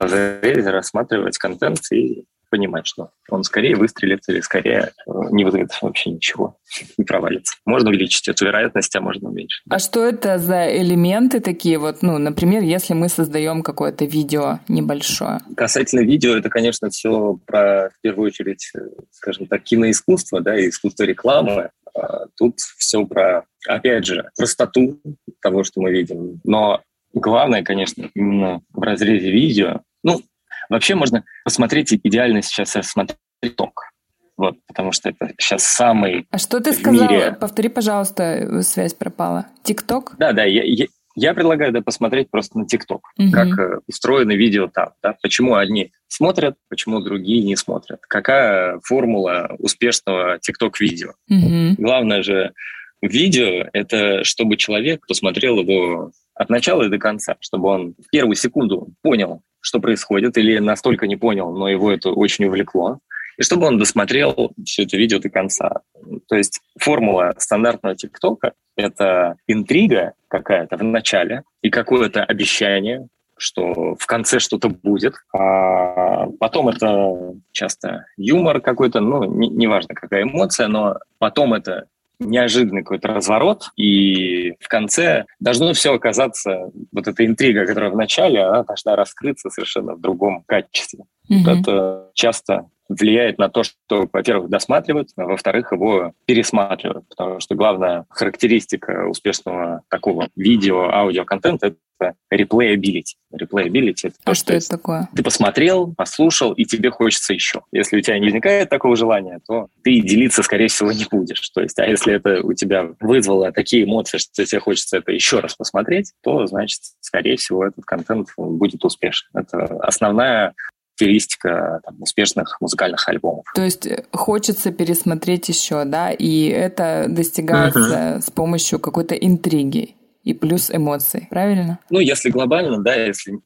рассматривать 0.00 1.38
контент 1.38 1.80
и 1.92 2.24
понимать, 2.54 2.86
что 2.86 3.10
он 3.30 3.42
скорее 3.42 3.74
выстрелит 3.74 4.20
или 4.28 4.38
скорее 4.38 4.92
э, 5.08 5.10
не 5.32 5.44
вызовет 5.44 5.70
вообще 5.82 6.10
ничего, 6.10 6.56
не 6.96 7.04
провалится. 7.04 7.56
Можно 7.66 7.90
увеличить 7.90 8.28
эту 8.28 8.44
вероятность, 8.44 8.94
а 8.94 9.00
можно 9.00 9.28
уменьшить. 9.28 9.64
А 9.68 9.80
что 9.80 10.04
это 10.04 10.38
за 10.38 10.72
элементы 10.72 11.40
такие 11.40 11.78
вот, 11.78 12.02
ну, 12.02 12.16
например, 12.18 12.62
если 12.62 12.94
мы 12.94 13.08
создаем 13.08 13.64
какое-то 13.64 14.04
видео 14.04 14.60
небольшое? 14.68 15.40
Касательно 15.56 16.02
видео, 16.02 16.36
это, 16.36 16.48
конечно, 16.48 16.90
все 16.90 17.40
про, 17.44 17.90
в 17.90 18.00
первую 18.02 18.28
очередь, 18.28 18.70
э, 18.76 18.78
скажем 19.10 19.48
так, 19.48 19.64
киноискусство, 19.64 20.40
да, 20.40 20.56
и 20.56 20.68
искусство 20.68 21.02
рекламы. 21.02 21.70
А 21.92 22.26
тут 22.36 22.60
все 22.78 23.04
про, 23.04 23.46
опять 23.66 24.06
же, 24.06 24.30
простоту 24.36 25.00
того, 25.42 25.64
что 25.64 25.80
мы 25.80 25.90
видим. 25.90 26.40
Но 26.44 26.82
главное, 27.12 27.64
конечно, 27.64 28.08
именно 28.14 28.60
в 28.72 28.80
разрезе 28.80 29.32
видео, 29.32 29.80
ну, 30.04 30.20
Вообще 30.68 30.94
можно 30.94 31.24
посмотреть, 31.44 31.92
идеально 31.92 32.42
сейчас 32.42 32.76
рассмотреть 32.76 33.18
ток. 33.56 33.90
Вот, 34.36 34.56
потому 34.66 34.90
что 34.92 35.10
это 35.10 35.32
сейчас 35.38 35.64
самый 35.64 36.26
А 36.30 36.38
что 36.38 36.60
ты 36.60 36.72
сказал? 36.72 37.08
Мире... 37.08 37.32
Повтори, 37.32 37.68
пожалуйста, 37.68 38.62
связь 38.62 38.94
пропала. 38.94 39.46
ТикТок? 39.62 40.14
Да, 40.18 40.32
да, 40.32 40.42
я, 40.44 40.64
я, 40.64 40.86
я 41.14 41.34
предлагаю 41.34 41.72
да, 41.72 41.80
посмотреть 41.82 42.30
просто 42.30 42.58
на 42.58 42.66
ТикТок, 42.66 43.02
угу. 43.16 43.30
как 43.30 43.58
э, 43.58 43.78
устроены 43.86 44.32
видео 44.32 44.66
там, 44.66 44.90
да, 45.02 45.14
почему 45.22 45.54
одни 45.54 45.92
смотрят, 46.08 46.56
почему 46.68 47.00
другие 47.00 47.44
не 47.44 47.54
смотрят, 47.54 48.00
какая 48.08 48.80
формула 48.82 49.54
успешного 49.58 50.38
ТикТок-видео. 50.40 51.12
Угу. 51.30 51.76
Главное 51.78 52.22
же 52.24 52.52
видео— 53.00 53.68
это 53.72 54.24
чтобы 54.24 54.56
человек 54.56 55.06
посмотрел 55.06 55.58
его 55.58 56.10
от 56.34 56.50
начала 56.50 56.82
и 56.82 56.88
до 56.88 56.98
конца, 56.98 57.36
чтобы 57.40 57.68
он 57.68 57.94
в 57.94 58.10
первую 58.10 58.34
секунду 58.34 58.88
понял, 59.02 59.42
что 59.64 59.80
происходит, 59.80 60.36
или 60.36 60.58
настолько 60.58 61.06
не 61.06 61.16
понял, 61.16 61.50
но 61.50 61.68
его 61.68 61.90
это 61.90 62.10
очень 62.10 62.44
увлекло, 62.44 62.98
и 63.38 63.42
чтобы 63.42 63.66
он 63.66 63.78
досмотрел 63.78 64.52
все 64.64 64.82
это 64.82 64.98
видео 64.98 65.18
до 65.18 65.30
конца. 65.30 65.80
То 66.28 66.36
есть 66.36 66.60
формула 66.78 67.34
стандартного 67.38 67.96
ТикТока— 67.96 68.52
это 68.76 69.36
интрига 69.46 70.12
какая-то 70.28 70.76
в 70.76 70.84
начале 70.84 71.44
и 71.62 71.70
какое-то 71.70 72.22
обещание, 72.22 73.08
что 73.38 73.96
в 73.98 74.06
конце 74.06 74.38
что-то 74.38 74.68
будет. 74.68 75.14
А 75.32 76.26
потом 76.38 76.68
это 76.68 77.34
часто 77.52 78.04
юмор 78.18 78.60
какой-то, 78.60 79.00
ну, 79.00 79.24
неважно, 79.24 79.92
не 79.92 79.94
какая 79.94 80.22
эмоция, 80.24 80.68
но 80.68 80.98
потом 81.18 81.54
это 81.54 81.86
неожиданный 82.24 82.82
какой-то 82.82 83.08
разворот, 83.08 83.70
и 83.76 84.54
в 84.60 84.68
конце 84.68 85.26
должно 85.40 85.72
все 85.72 85.94
оказаться, 85.94 86.70
вот 86.92 87.06
эта 87.06 87.24
интрига, 87.24 87.66
которая 87.66 87.90
в 87.90 87.96
начале, 87.96 88.42
она 88.42 88.64
должна 88.64 88.96
раскрыться 88.96 89.50
совершенно 89.50 89.94
в 89.94 90.00
другом 90.00 90.42
качестве. 90.46 91.04
Mm-hmm. 91.30 91.60
Это 91.60 92.10
часто 92.14 92.66
влияет 92.88 93.38
на 93.38 93.48
то, 93.48 93.62
что, 93.62 94.08
во-первых, 94.12 94.50
досматривают, 94.50 95.10
а 95.16 95.24
во-вторых, 95.24 95.72
его 95.72 96.12
пересматривают, 96.26 97.08
потому 97.08 97.40
что 97.40 97.54
главная 97.54 98.06
характеристика 98.10 99.06
успешного 99.08 99.82
такого 99.88 100.28
видео, 100.36 100.90
аудиоконтента— 100.90 101.74
это 101.98 102.14
replayability. 102.32 103.14
Replayability— 103.32 103.94
это 104.04 104.16
а 104.24 104.30
то, 104.30 104.34
что 104.34 104.54
это 104.54 104.68
такое? 104.68 105.08
Ты 105.14 105.22
посмотрел, 105.22 105.94
послушал, 105.94 106.52
и 106.52 106.64
тебе 106.64 106.90
хочется 106.90 107.32
еще. 107.32 107.62
Если 107.72 107.96
у 107.96 108.00
тебя 108.00 108.18
не 108.18 108.26
возникает 108.26 108.68
такого 108.68 108.96
желания, 108.96 109.40
то 109.46 109.68
ты 109.82 110.00
делиться, 110.00 110.42
скорее 110.42 110.68
всего, 110.68 110.92
не 110.92 111.06
будешь. 111.10 111.48
То 111.50 111.62
есть, 111.62 111.78
а 111.78 111.86
если 111.86 112.14
это 112.14 112.42
у 112.42 112.52
тебя 112.52 112.88
вызвало 113.00 113.52
такие 113.52 113.84
эмоции, 113.84 114.18
что 114.18 114.44
тебе 114.44 114.60
хочется 114.60 114.98
это 114.98 115.12
еще 115.12 115.40
раз 115.40 115.54
посмотреть, 115.54 116.12
то, 116.22 116.46
значит, 116.46 116.80
скорее 117.00 117.36
всего, 117.36 117.66
этот 117.66 117.84
контент 117.84 118.28
будет 118.36 118.84
успешен. 118.84 119.28
Это 119.34 119.64
основная 119.80 120.54
характеристика 120.94 121.80
там, 121.84 122.02
успешных 122.02 122.60
музыкальных 122.60 123.08
альбомов. 123.08 123.44
То 123.54 123.62
есть 123.62 123.86
э, 123.86 124.04
хочется 124.12 124.72
пересмотреть 124.72 125.48
еще, 125.48 125.84
да, 125.84 126.10
и 126.10 126.46
это 126.48 127.06
достигается 127.08 127.80
uh-huh. 127.80 128.20
с 128.20 128.30
помощью 128.30 128.78
какой-то 128.78 129.14
интриги 129.14 129.96
и 130.22 130.32
плюс 130.32 130.70
эмоций, 130.70 131.26
правильно? 131.30 131.78
Ну, 131.90 131.98
если 132.00 132.30
глобально, 132.30 132.82
да, 132.82 132.94
если 132.94 133.38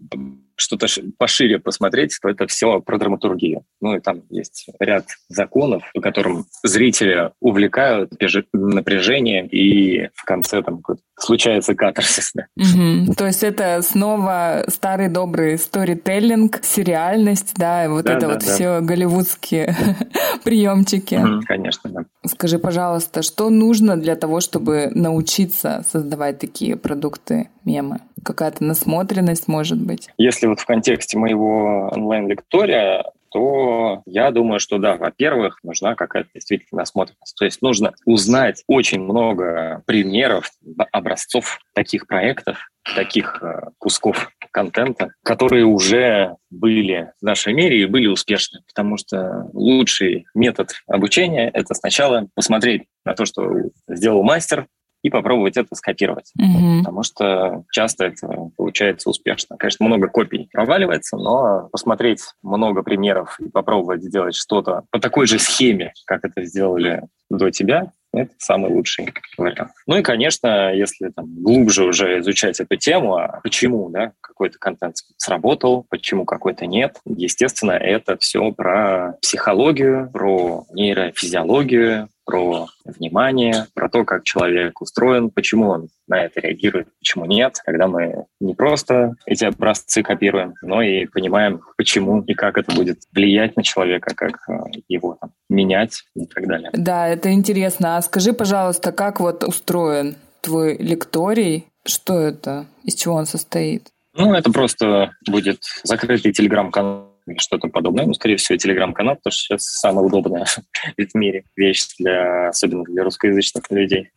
что-то 0.59 0.87
пошире 1.17 1.59
посмотреть, 1.59 2.19
то 2.21 2.29
это 2.29 2.47
все 2.47 2.81
про 2.81 2.99
драматургию. 2.99 3.65
Ну 3.81 3.97
и 3.97 4.01
там 4.01 4.23
есть 4.29 4.69
ряд 4.81 5.07
законов, 5.29 5.85
по 5.95 6.01
которым 6.01 6.47
зрители 6.65 7.31
увлекают 7.41 8.11
напряжение, 8.53 9.47
и 9.47 10.09
в 10.15 10.25
конце 10.25 10.63
там 10.63 10.83
случается 11.19 11.75
катарсис. 11.75 12.33
Да. 12.35 12.47
Угу. 12.57 13.15
То 13.15 13.27
есть 13.27 13.43
это 13.43 13.81
снова 13.83 14.65
старый 14.69 15.09
добрый 15.09 15.59
сторителлинг, 15.59 16.61
сериальность, 16.65 17.55
да, 17.57 17.89
вот 17.89 18.05
да, 18.05 18.13
это 18.13 18.21
да, 18.21 18.29
вот 18.35 18.45
да. 18.45 18.53
все 18.53 18.81
голливудские 18.81 19.77
приемчики. 20.45 21.15
Угу, 21.15 21.43
конечно, 21.47 21.91
да. 21.91 22.01
Скажи, 22.27 22.59
пожалуйста, 22.59 23.23
что 23.23 23.49
нужно 23.49 23.97
для 23.97 24.17
того, 24.17 24.41
чтобы 24.41 24.91
научиться 24.95 25.85
создавать 25.89 26.39
такие 26.39 26.77
продукты, 26.77 27.49
мемы? 27.65 28.01
Какая-то 28.25 28.65
насмотренность, 28.65 29.49
может 29.49 29.81
быть? 29.81 30.11
Если 30.19 30.47
вот 30.47 30.61
в 30.61 30.67
контексте 30.67 31.19
моего 31.19 31.91
онлайн-лектория, 31.93 33.05
то 33.31 34.03
я 34.07 34.31
думаю, 34.31 34.61
что 34.61 34.79
да, 34.79 34.97
во-первых, 34.97 35.59
нужна 35.63 35.95
какая-то 35.95 36.31
действительно 36.35 36.81
насмотренность. 36.81 37.37
То 37.37 37.45
есть 37.45 37.63
нужно 37.63 37.93
узнать 38.05 38.63
очень 38.67 39.01
много 39.01 39.83
примеров, 39.87 40.51
образцов 40.93 41.59
таких 41.75 42.07
проектов, 42.07 42.71
таких 42.95 43.43
э, 43.43 43.69
кусков 43.79 44.31
контента, 44.51 45.11
которые 45.23 45.65
уже 45.67 46.37
были 46.51 47.13
в 47.21 47.25
нашем 47.25 47.55
мире 47.57 47.83
и 47.83 47.87
были 47.87 48.07
успешны. 48.07 48.61
Потому 48.67 48.97
что 48.97 49.49
лучший 49.53 50.27
метод 50.35 50.73
обучения— 50.87 51.51
это 51.53 51.75
сначала 51.75 52.29
посмотреть 52.35 52.85
на 53.05 53.15
то, 53.15 53.27
что 53.27 53.53
сделал 53.89 54.23
мастер, 54.23 54.67
и 55.03 55.11
попробовать 55.11 55.57
это 55.57 55.75
скопировать. 55.75 56.33
Mm-hmm. 56.41 56.79
Потому 56.81 57.03
что 57.03 57.65
часто 57.73 58.07
это 58.07 58.51
получается 58.57 59.11
успешно. 59.11 59.57
Конечно, 59.57 59.87
много 59.87 60.09
копий 60.09 60.49
проваливается, 60.53 61.17
но 61.17 61.69
посмотреть 61.71 62.23
много 62.43 62.83
примеров 62.83 63.39
и 63.41 63.49
попробовать 63.49 64.03
сделать 64.03 64.35
что-то 64.35 64.85
по 64.91 65.01
такой 65.01 65.27
же 65.27 65.39
схеме, 65.39 65.93
как 66.07 66.25
это 66.25 66.45
сделали 66.45 67.03
до 67.31 67.51
тебя, 67.51 67.93
это 68.13 68.33
самый 68.39 68.73
лучший 68.73 69.13
вариант. 69.37 69.73
Ну 69.87 69.97
и, 69.97 70.03
конечно, 70.03 70.73
если 70.73 71.09
там, 71.11 71.27
глубже 71.43 71.85
уже 71.85 72.21
изучать 72.21 72.59
эту 72.59 72.77
тему, 72.77 73.17
а 73.17 73.41
почему 73.43 73.91
да, 73.91 74.13
какой-то 74.21 74.59
контент 74.59 74.97
сработал, 75.17 75.85
почему 75.91 76.25
какой-то 76.25 76.67
нет, 76.67 76.97
естественно, 77.05 77.73
это 77.73 78.17
все 78.17 78.51
про 78.53 79.17
психологию, 79.21 80.11
про 80.11 80.65
нейрофизиологию, 80.73 82.09
про 82.29 82.67
внимание, 82.85 83.69
про 83.73 83.89
то, 83.89 84.05
как 84.05 84.23
человек 84.25 84.83
устроен, 84.83 85.31
почему 85.31 85.71
он 85.71 85.89
на 86.07 86.25
это 86.25 86.41
реагирует, 86.41 86.89
почему 86.99 87.25
нет, 87.25 87.59
когда 87.65 87.87
мы 87.87 88.27
не 88.39 88.55
просто 88.55 89.15
эти 89.25 89.45
образцы 89.45 90.03
копируем, 90.03 90.53
но 90.61 90.83
и 90.83 91.07
понимаем, 91.07 91.63
почему 91.79 92.21
и 92.21 92.35
как 92.35 92.59
это 92.59 92.75
будет 92.75 92.99
влиять 93.15 93.57
на 93.57 93.63
человека, 93.63 94.15
как 94.15 94.41
э, 94.47 94.81
его 94.89 95.17
там, 95.19 95.31
менять 95.49 96.03
и 96.15 96.27
так 96.27 96.47
далее. 96.47 96.69
Да, 96.75 97.09
это 97.09 97.33
интересно. 97.33 97.97
А 97.97 98.03
скажи, 98.03 98.35
пожалуйста, 98.35 98.93
как 98.93 99.21
вот 99.21 99.43
устроен 99.43 100.17
твой 100.43 100.77
лекторий? 100.77 101.65
Что 101.87 102.21
это? 102.21 102.67
Из 102.85 102.95
чего 102.95 103.15
он 103.15 103.25
состоит? 103.25 103.89
Ну, 104.13 104.35
это 104.35 104.53
просто 104.53 105.13
будет 105.27 105.61
закрытый 105.83 106.33
телеграм-канал 106.33 107.08
что-то 107.37 107.69
подобное. 107.69 108.07
Ну, 108.07 108.15
скорее 108.15 108.37
всего, 108.37 108.57
телеграм-канал, 108.57 109.17
потому 109.17 109.33
что 109.33 109.41
сейчас 109.41 109.65
самая 109.65 110.05
удобная 110.05 110.47
в 110.97 111.15
мире 111.15 111.45
вещь, 111.57 111.87
для, 111.99 112.49
особенно 112.49 112.85
для 112.85 113.05
русскоязычных 113.05 113.71
людей, 113.71 114.11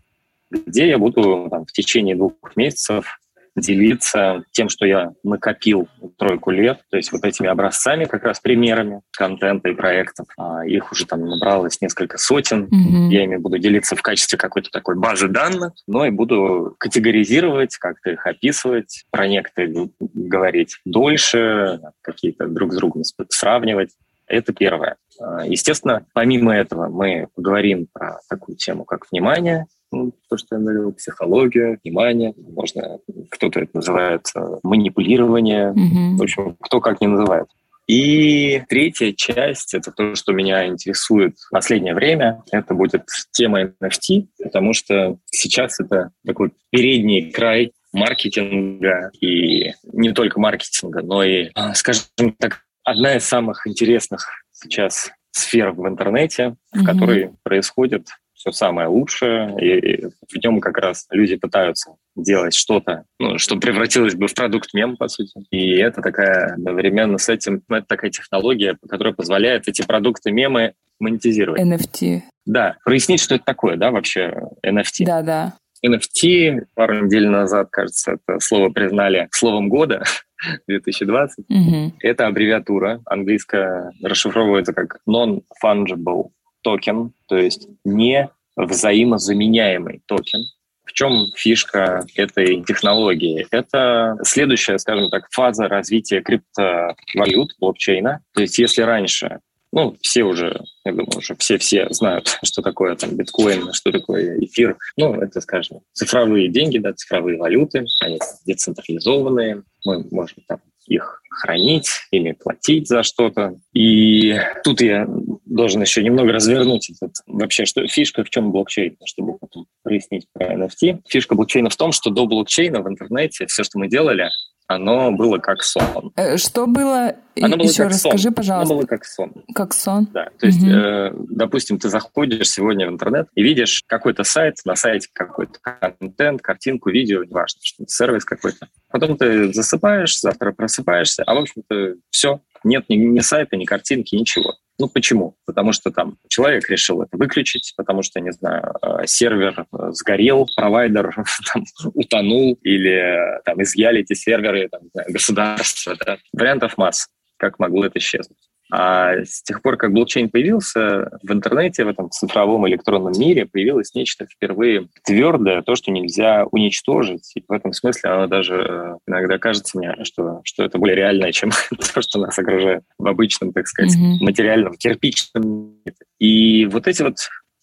где 0.49 0.87
я 0.87 0.97
буду 0.97 1.47
там, 1.49 1.65
в 1.65 1.71
течение 1.71 2.15
двух 2.15 2.33
месяцев 2.55 3.19
делиться 3.55 4.43
тем, 4.51 4.69
что 4.69 4.85
я 4.85 5.11
накопил 5.23 5.87
тройку 6.17 6.51
лет, 6.51 6.79
то 6.89 6.97
есть 6.97 7.11
вот 7.11 7.23
этими 7.23 7.47
образцами, 7.47 8.05
как 8.05 8.23
раз 8.23 8.39
примерами 8.39 9.01
контента 9.11 9.69
и 9.69 9.73
проектов. 9.73 10.27
А 10.37 10.65
их 10.65 10.91
уже 10.91 11.05
там 11.05 11.25
набралось 11.25 11.81
несколько 11.81 12.17
сотен. 12.17 12.65
Mm-hmm. 12.65 13.09
Я 13.09 13.23
ими 13.23 13.37
буду 13.37 13.57
делиться 13.57 13.95
в 13.95 14.01
качестве 14.01 14.37
какой-то 14.37 14.69
такой 14.71 14.95
базы 14.95 15.27
данных, 15.27 15.73
но 15.87 16.05
и 16.05 16.11
буду 16.11 16.75
категоризировать, 16.77 17.77
как-то 17.77 18.11
их 18.11 18.25
описывать, 18.25 19.03
про 19.11 19.27
некоторые 19.27 19.89
говорить 19.99 20.77
дольше, 20.85 21.81
какие-то 22.01 22.47
друг 22.47 22.73
с 22.73 22.75
другом 22.77 23.03
сравнивать. 23.29 23.91
Это 24.27 24.53
первое. 24.53 24.95
А, 25.19 25.45
естественно, 25.45 26.05
помимо 26.13 26.55
этого 26.55 26.87
мы 26.87 27.27
поговорим 27.35 27.87
про 27.91 28.19
такую 28.29 28.55
тему, 28.55 28.85
как 28.85 29.05
внимание, 29.11 29.65
ну, 29.91 30.13
то, 30.29 30.37
что 30.37 30.55
я 30.55 30.61
говорил, 30.61 30.93
психология, 30.93 31.79
внимание, 31.83 32.33
можно, 32.37 32.99
кто-то 33.29 33.59
это 33.59 33.71
называет 33.73 34.27
э, 34.35 34.39
манипулирование, 34.63 35.73
mm-hmm. 35.73 36.17
в 36.17 36.21
общем, 36.21 36.55
кто 36.59 36.79
как 36.79 37.01
не 37.01 37.07
называет. 37.07 37.47
И 37.87 38.61
третья 38.69 39.11
часть, 39.11 39.73
это 39.73 39.91
то, 39.91 40.15
что 40.15 40.31
меня 40.31 40.67
интересует 40.67 41.37
в 41.37 41.49
последнее 41.49 41.93
время, 41.93 42.43
это 42.51 42.73
будет 42.73 43.05
тема 43.31 43.63
NFT, 43.63 44.27
потому 44.41 44.73
что 44.73 45.17
сейчас 45.29 45.79
это 45.79 46.11
такой 46.25 46.51
передний 46.69 47.31
край 47.31 47.73
маркетинга, 47.91 49.11
и 49.19 49.73
не 49.91 50.13
только 50.13 50.39
маркетинга, 50.39 51.01
но 51.01 51.23
и, 51.23 51.49
а, 51.55 51.73
скажем 51.73 52.05
так, 52.39 52.61
одна 52.83 53.17
из 53.17 53.25
самых 53.25 53.67
интересных 53.67 54.25
сейчас 54.53 55.11
сфер 55.31 55.71
в 55.71 55.85
интернете, 55.87 56.55
в 56.71 56.77
mm-hmm. 56.77 56.85
которой 56.85 57.31
происходит 57.43 58.07
все 58.41 58.51
самое 58.51 58.87
лучшее, 58.87 59.55
и 59.61 60.05
в 60.05 60.43
нем 60.43 60.59
как 60.59 60.77
раз 60.77 61.05
люди 61.11 61.35
пытаются 61.35 61.95
делать 62.15 62.55
что-то, 62.55 63.05
ну, 63.19 63.37
что 63.37 63.57
превратилось 63.57 64.15
бы 64.15 64.27
в 64.27 64.33
продукт 64.33 64.73
мем, 64.73 64.97
по 64.97 65.07
сути. 65.07 65.45
И 65.51 65.77
это 65.77 66.01
такая 66.01 66.55
одновременно 66.55 67.19
с 67.19 67.29
этим, 67.29 67.61
ну, 67.69 67.77
это 67.77 67.85
такая 67.87 68.09
технология, 68.09 68.77
которая 68.89 69.13
позволяет 69.13 69.67
эти 69.67 69.85
продукты 69.85 70.31
мемы 70.31 70.73
монетизировать. 70.99 71.61
NFT. 71.61 72.21
Да, 72.45 72.77
прояснить, 72.83 73.21
что 73.21 73.35
это 73.35 73.43
такое, 73.45 73.77
да, 73.77 73.91
вообще 73.91 74.33
NFT. 74.65 75.05
Да, 75.05 75.21
да. 75.21 75.53
NFT 75.85 76.65
пару 76.75 77.05
недель 77.05 77.27
назад, 77.27 77.69
кажется, 77.71 78.13
это 78.13 78.39
слово 78.39 78.69
признали 78.69 79.27
словом 79.31 79.69
года 79.69 80.03
2020. 80.67 81.45
Угу. 81.47 81.93
Это 81.99 82.25
аббревиатура 82.25 83.01
английская 83.05 83.91
расшифровывается 84.03 84.73
как 84.73 84.97
non-fungible 85.07 86.29
token, 86.61 87.13
то 87.27 87.37
есть 87.37 87.67
не 87.83 88.29
взаимозаменяемый 88.55 90.01
токен. 90.05 90.41
В 90.83 90.93
чем 90.93 91.27
фишка 91.35 92.05
этой 92.15 92.63
технологии? 92.63 93.47
Это 93.51 94.17
следующая, 94.23 94.77
скажем 94.77 95.09
так, 95.09 95.27
фаза 95.31 95.67
развития 95.67 96.21
криптовалют, 96.21 97.55
блокчейна. 97.59 98.21
То 98.33 98.41
есть 98.41 98.59
если 98.59 98.81
раньше 98.81 99.39
ну, 99.73 99.95
все 100.01 100.23
уже, 100.23 100.61
я 100.83 100.91
думаю, 100.91 101.17
уже 101.17 101.35
все-все 101.35 101.87
знают, 101.91 102.37
что 102.43 102.61
такое 102.61 102.95
там 102.95 103.15
биткоин, 103.15 103.73
что 103.73 103.91
такое 103.91 104.37
эфир. 104.39 104.77
Ну, 104.97 105.13
это, 105.15 105.39
скажем, 105.41 105.79
цифровые 105.93 106.49
деньги, 106.49 106.77
да, 106.77 106.93
цифровые 106.93 107.37
валюты, 107.37 107.85
они 108.01 108.19
децентрализованные. 108.45 109.63
Мы 109.85 110.05
можем 110.11 110.43
там 110.47 110.59
их 110.87 111.20
хранить 111.31 111.89
или 112.11 112.33
платить 112.33 112.87
за 112.87 113.03
что-то. 113.03 113.55
И 113.73 114.35
тут 114.63 114.81
я 114.81 115.07
должен 115.45 115.81
еще 115.81 116.03
немного 116.03 116.33
развернуть 116.33 116.89
этот, 116.89 117.15
вообще, 117.25 117.65
что 117.65 117.87
фишка 117.87 118.23
в 118.23 118.29
чем 118.29 118.51
блокчейн, 118.51 118.97
чтобы 119.05 119.37
потом 119.37 119.65
прояснить 119.83 120.27
про 120.33 120.53
NFT. 120.53 121.01
Фишка 121.07 121.35
блокчейна 121.35 121.69
в 121.69 121.75
том, 121.75 121.93
что 121.93 122.09
до 122.09 122.25
блокчейна 122.25 122.81
в 122.81 122.89
интернете 122.89 123.45
все, 123.47 123.63
что 123.63 123.79
мы 123.79 123.87
делали, 123.87 124.29
оно 124.75 125.11
было 125.11 125.37
как 125.37 125.63
сон. 125.63 126.11
Э, 126.15 126.37
что 126.37 126.67
было? 126.67 127.15
Оно 127.41 127.57
было 127.57 127.67
Еще 127.67 127.83
как 127.83 127.91
расскажи, 127.91 128.23
сон. 128.23 128.33
пожалуйста. 128.33 128.73
Оно 128.73 128.79
было 128.81 128.87
как 128.87 129.05
сон. 129.05 129.33
Как 129.55 129.73
сон? 129.73 130.07
Да, 130.11 130.27
то 130.37 130.45
есть, 130.45 130.61
Мгм. 130.61 130.71
э, 130.73 131.11
допустим, 131.29 131.79
ты 131.79 131.89
заходишь 131.89 132.49
сегодня 132.49 132.87
в 132.87 132.91
интернет 132.91 133.27
и 133.35 133.43
видишь 133.43 133.83
какой-то 133.87 134.23
сайт, 134.23 134.55
на 134.65 134.75
сайте 134.75 135.07
какой-то 135.13 135.59
контент, 135.61 136.41
картинку, 136.41 136.89
видео, 136.89 137.23
неважно, 137.23 137.59
что 137.63 137.85
сервис 137.87 138.25
какой-то. 138.25 138.67
Потом 138.89 139.17
ты 139.17 139.53
засыпаешь, 139.53 140.19
завтра 140.19 140.51
просыпаешься, 140.51 141.23
а 141.25 141.33
в 141.35 141.37
общем-то 141.37 141.95
все, 142.09 142.41
нет 142.63 142.85
ни, 142.89 142.95
ни 142.95 143.19
сайта, 143.19 143.55
ни 143.55 143.65
картинки, 143.65 144.15
ничего. 144.15 144.55
Ну 144.81 144.87
почему? 144.87 145.35
Потому 145.45 145.73
что 145.73 145.91
там 145.91 146.17
человек 146.27 146.67
решил 146.67 147.03
это 147.03 147.15
выключить, 147.15 147.73
потому 147.77 148.01
что, 148.01 148.19
не 148.19 148.31
знаю, 148.31 148.73
э, 148.81 149.05
сервер 149.05 149.67
э, 149.71 149.91
сгорел, 149.91 150.47
провайдер 150.55 151.13
там, 151.53 151.63
утонул 151.93 152.57
или 152.63 153.37
э, 153.37 153.41
там 153.45 153.61
изъяли 153.61 153.99
эти 154.01 154.15
серверы, 154.15 154.69
там, 154.69 154.81
государство. 155.07 155.95
да. 156.03 156.17
Вариантов 156.33 156.79
масса, 156.79 157.09
как 157.37 157.59
могло 157.59 157.85
это 157.85 157.99
исчезнуть. 157.99 158.39
А 158.71 159.25
с 159.25 159.43
тех 159.43 159.61
пор, 159.61 159.75
как 159.75 159.91
блокчейн 159.91 160.29
появился, 160.29 161.09
в 161.21 161.31
интернете, 161.31 161.83
в 161.83 161.89
этом 161.89 162.09
цифровом 162.09 162.67
электронном 162.69 163.11
мире 163.19 163.45
появилось 163.45 163.93
нечто 163.93 164.25
впервые 164.25 164.87
твердое, 165.03 165.61
то, 165.61 165.75
что 165.75 165.91
нельзя 165.91 166.45
уничтожить. 166.51 167.31
И 167.35 167.43
в 167.45 167.51
этом 167.51 167.73
смысле 167.73 168.09
оно 168.09 168.27
даже 168.27 168.55
э, 168.55 168.95
иногда 169.07 169.37
кажется 169.37 169.77
мне, 169.77 169.95
что, 170.03 170.39
что 170.45 170.63
это 170.63 170.77
более 170.77 170.95
реальное, 170.95 171.33
чем 171.33 171.51
то, 171.93 172.01
что 172.01 172.19
нас 172.19 172.39
окружает 172.39 172.83
в 172.97 173.05
обычном, 173.05 173.51
так 173.51 173.67
сказать, 173.67 173.95
Мгм. 173.97 174.17
материальном, 174.21 174.75
кирпичном 174.75 175.75
мире. 175.83 175.95
И 176.19 176.65
вот 176.67 176.87
эти 176.87 177.01
вот 177.01 177.17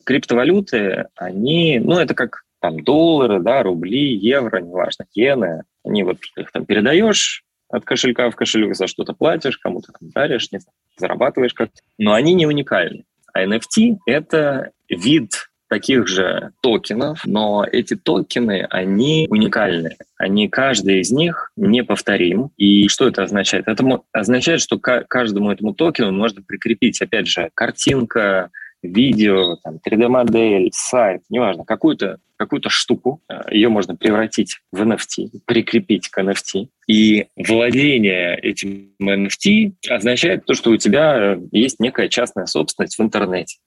криптовалюты, 0.05 1.07
они, 1.17 1.81
ну, 1.83 1.99
это 1.99 2.15
как 2.15 2.43
там 2.61 2.83
доллары, 2.83 3.41
да, 3.41 3.63
рубли, 3.63 4.15
евро, 4.15 4.61
неважно, 4.61 5.07
иены, 5.15 5.63
они 5.85 6.03
вот 6.03 6.19
их 6.37 6.51
там 6.53 6.67
передаешь 6.67 7.45
от 7.69 7.85
кошелька 7.85 8.31
в 8.31 8.37
кошелек, 8.37 8.75
за 8.75 8.87
что-то 8.87 9.13
платишь, 9.13 9.59
кому-то 9.59 9.93
там 9.93 10.11
даришь, 10.11 10.51
не 10.53 10.59
знаю, 10.59 10.75
зарабатываешь 10.97 11.55
как-то. 11.55 11.81
Но 11.99 12.13
они 12.15 12.35
не 12.35 12.47
уникальны. 12.47 13.05
А 13.33 13.45
NFT— 13.45 13.99
это 14.07 14.71
вид 14.89 15.49
таких 15.69 16.07
же 16.09 16.53
токенов, 16.63 17.21
но 17.27 17.65
эти 17.71 17.95
токены, 17.95 18.67
они 18.71 19.27
уникальны. 19.29 19.97
Они, 20.17 20.49
каждый 20.49 21.01
из 21.01 21.11
них 21.11 21.53
неповторим. 21.57 22.51
И 22.57 22.89
что 22.89 23.07
это 23.07 23.23
означает? 23.23 23.69
Это 23.69 23.85
означает, 24.13 24.61
что 24.61 24.79
ка- 24.79 25.05
каждому 25.07 25.51
этому 25.53 25.75
токену 25.75 26.11
можно 26.11 26.43
прикрепить, 26.43 27.01
опять 27.03 27.29
же, 27.29 27.51
картинка, 27.55 28.51
видео, 28.83 29.57
там, 29.57 29.79
3D-модель, 29.87 30.71
сайт, 30.73 31.23
неважно, 31.29 31.65
какую-то 31.65 32.19
какую 32.39 32.63
штуку, 32.69 33.21
э, 33.29 33.41
ее 33.51 33.69
можно 33.69 33.97
превратить 33.97 34.61
в 34.73 34.81
NFT, 34.81 35.41
прикрепить 35.45 36.09
к 36.09 36.19
NFT. 36.21 36.69
И 36.87 37.27
владение 37.37 38.39
этим 38.39 38.93
NFT 39.03 39.73
означает 39.89 40.47
то, 40.47 40.55
что 40.55 40.71
у 40.71 40.77
тебя 40.77 41.35
э, 41.35 41.41
есть 41.53 41.81
некая 41.81 42.09
частная 42.09 42.47
собственность 42.47 42.99
в 42.99 43.03
интернете. 43.03 43.59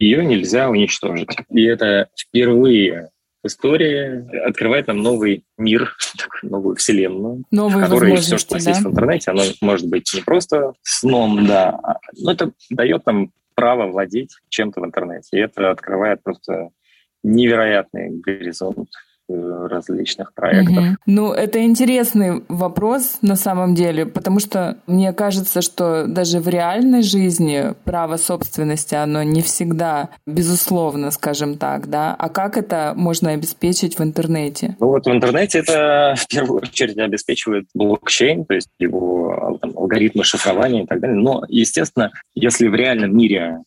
Ее 0.00 0.24
нельзя 0.24 0.68
уничтожить. 0.68 1.28
И 1.50 1.64
это 1.64 2.08
впервые 2.18 3.10
в 3.42 3.46
истории 3.46 4.44
открывает 4.44 4.88
нам 4.88 4.98
новый 4.98 5.44
мир, 5.56 5.96
новую 6.42 6.76
вселенную, 6.76 7.44
в 7.50 7.54
Новые 7.54 7.84
которой 7.84 8.16
все, 8.16 8.38
что 8.38 8.54
у 8.54 8.56
нас 8.56 8.64
да? 8.64 8.70
есть 8.70 8.82
в 8.82 8.88
интернете, 8.88 9.30
оно 9.30 9.42
может 9.60 9.88
быть 9.88 10.12
не 10.14 10.22
просто 10.22 10.72
сном, 10.82 11.46
да, 11.46 11.70
а- 11.70 12.00
но 12.18 12.32
это 12.32 12.52
дает 12.70 13.06
нам 13.06 13.30
право 13.54 13.86
владеть 13.90 14.36
чем-то 14.48 14.80
в 14.80 14.84
интернете. 14.84 15.28
И 15.32 15.40
это 15.40 15.70
открывает 15.70 16.22
просто 16.22 16.70
невероятный 17.26 18.10
горизонт 18.10 18.88
э, 19.28 19.66
различных 19.68 20.32
проектов. 20.32 20.76
Мгм. 20.76 20.98
Ну, 21.06 21.32
это 21.32 21.64
интересный 21.64 22.44
вопрос 22.48 23.18
на 23.22 23.34
самом 23.34 23.74
деле, 23.74 24.06
потому 24.06 24.38
что 24.38 24.78
мне 24.86 25.12
кажется, 25.12 25.60
что 25.60 26.06
даже 26.06 26.38
в 26.38 26.48
реальной 26.48 27.02
жизни 27.02 27.74
право 27.84 28.16
собственности, 28.16 28.94
оно 28.94 29.24
не 29.24 29.42
всегда 29.42 30.10
безусловно, 30.26 31.10
скажем 31.10 31.58
так, 31.58 31.90
да. 31.90 32.14
А 32.16 32.28
как 32.28 32.56
это 32.56 32.92
можно 32.96 33.32
обеспечить 33.32 33.98
в 33.98 34.02
интернете? 34.02 34.76
Ну 34.78 34.88
вот 34.88 35.06
в 35.06 35.10
интернете 35.10 35.58
это 35.58 36.14
в 36.16 36.28
первую 36.28 36.62
очередь 36.62 36.98
обеспечивает 36.98 37.66
блокчейн, 37.74 38.44
то 38.44 38.54
есть 38.54 38.68
его 38.78 39.58
там, 39.60 39.72
алгоритмы 39.76 40.22
шифрования 40.22 40.84
и 40.84 40.86
так 40.86 41.00
далее. 41.00 41.16
Но, 41.16 41.44
естественно, 41.48 42.12
если 42.34 42.68
в 42.68 42.74
реальном 42.74 43.16
мире 43.16 43.58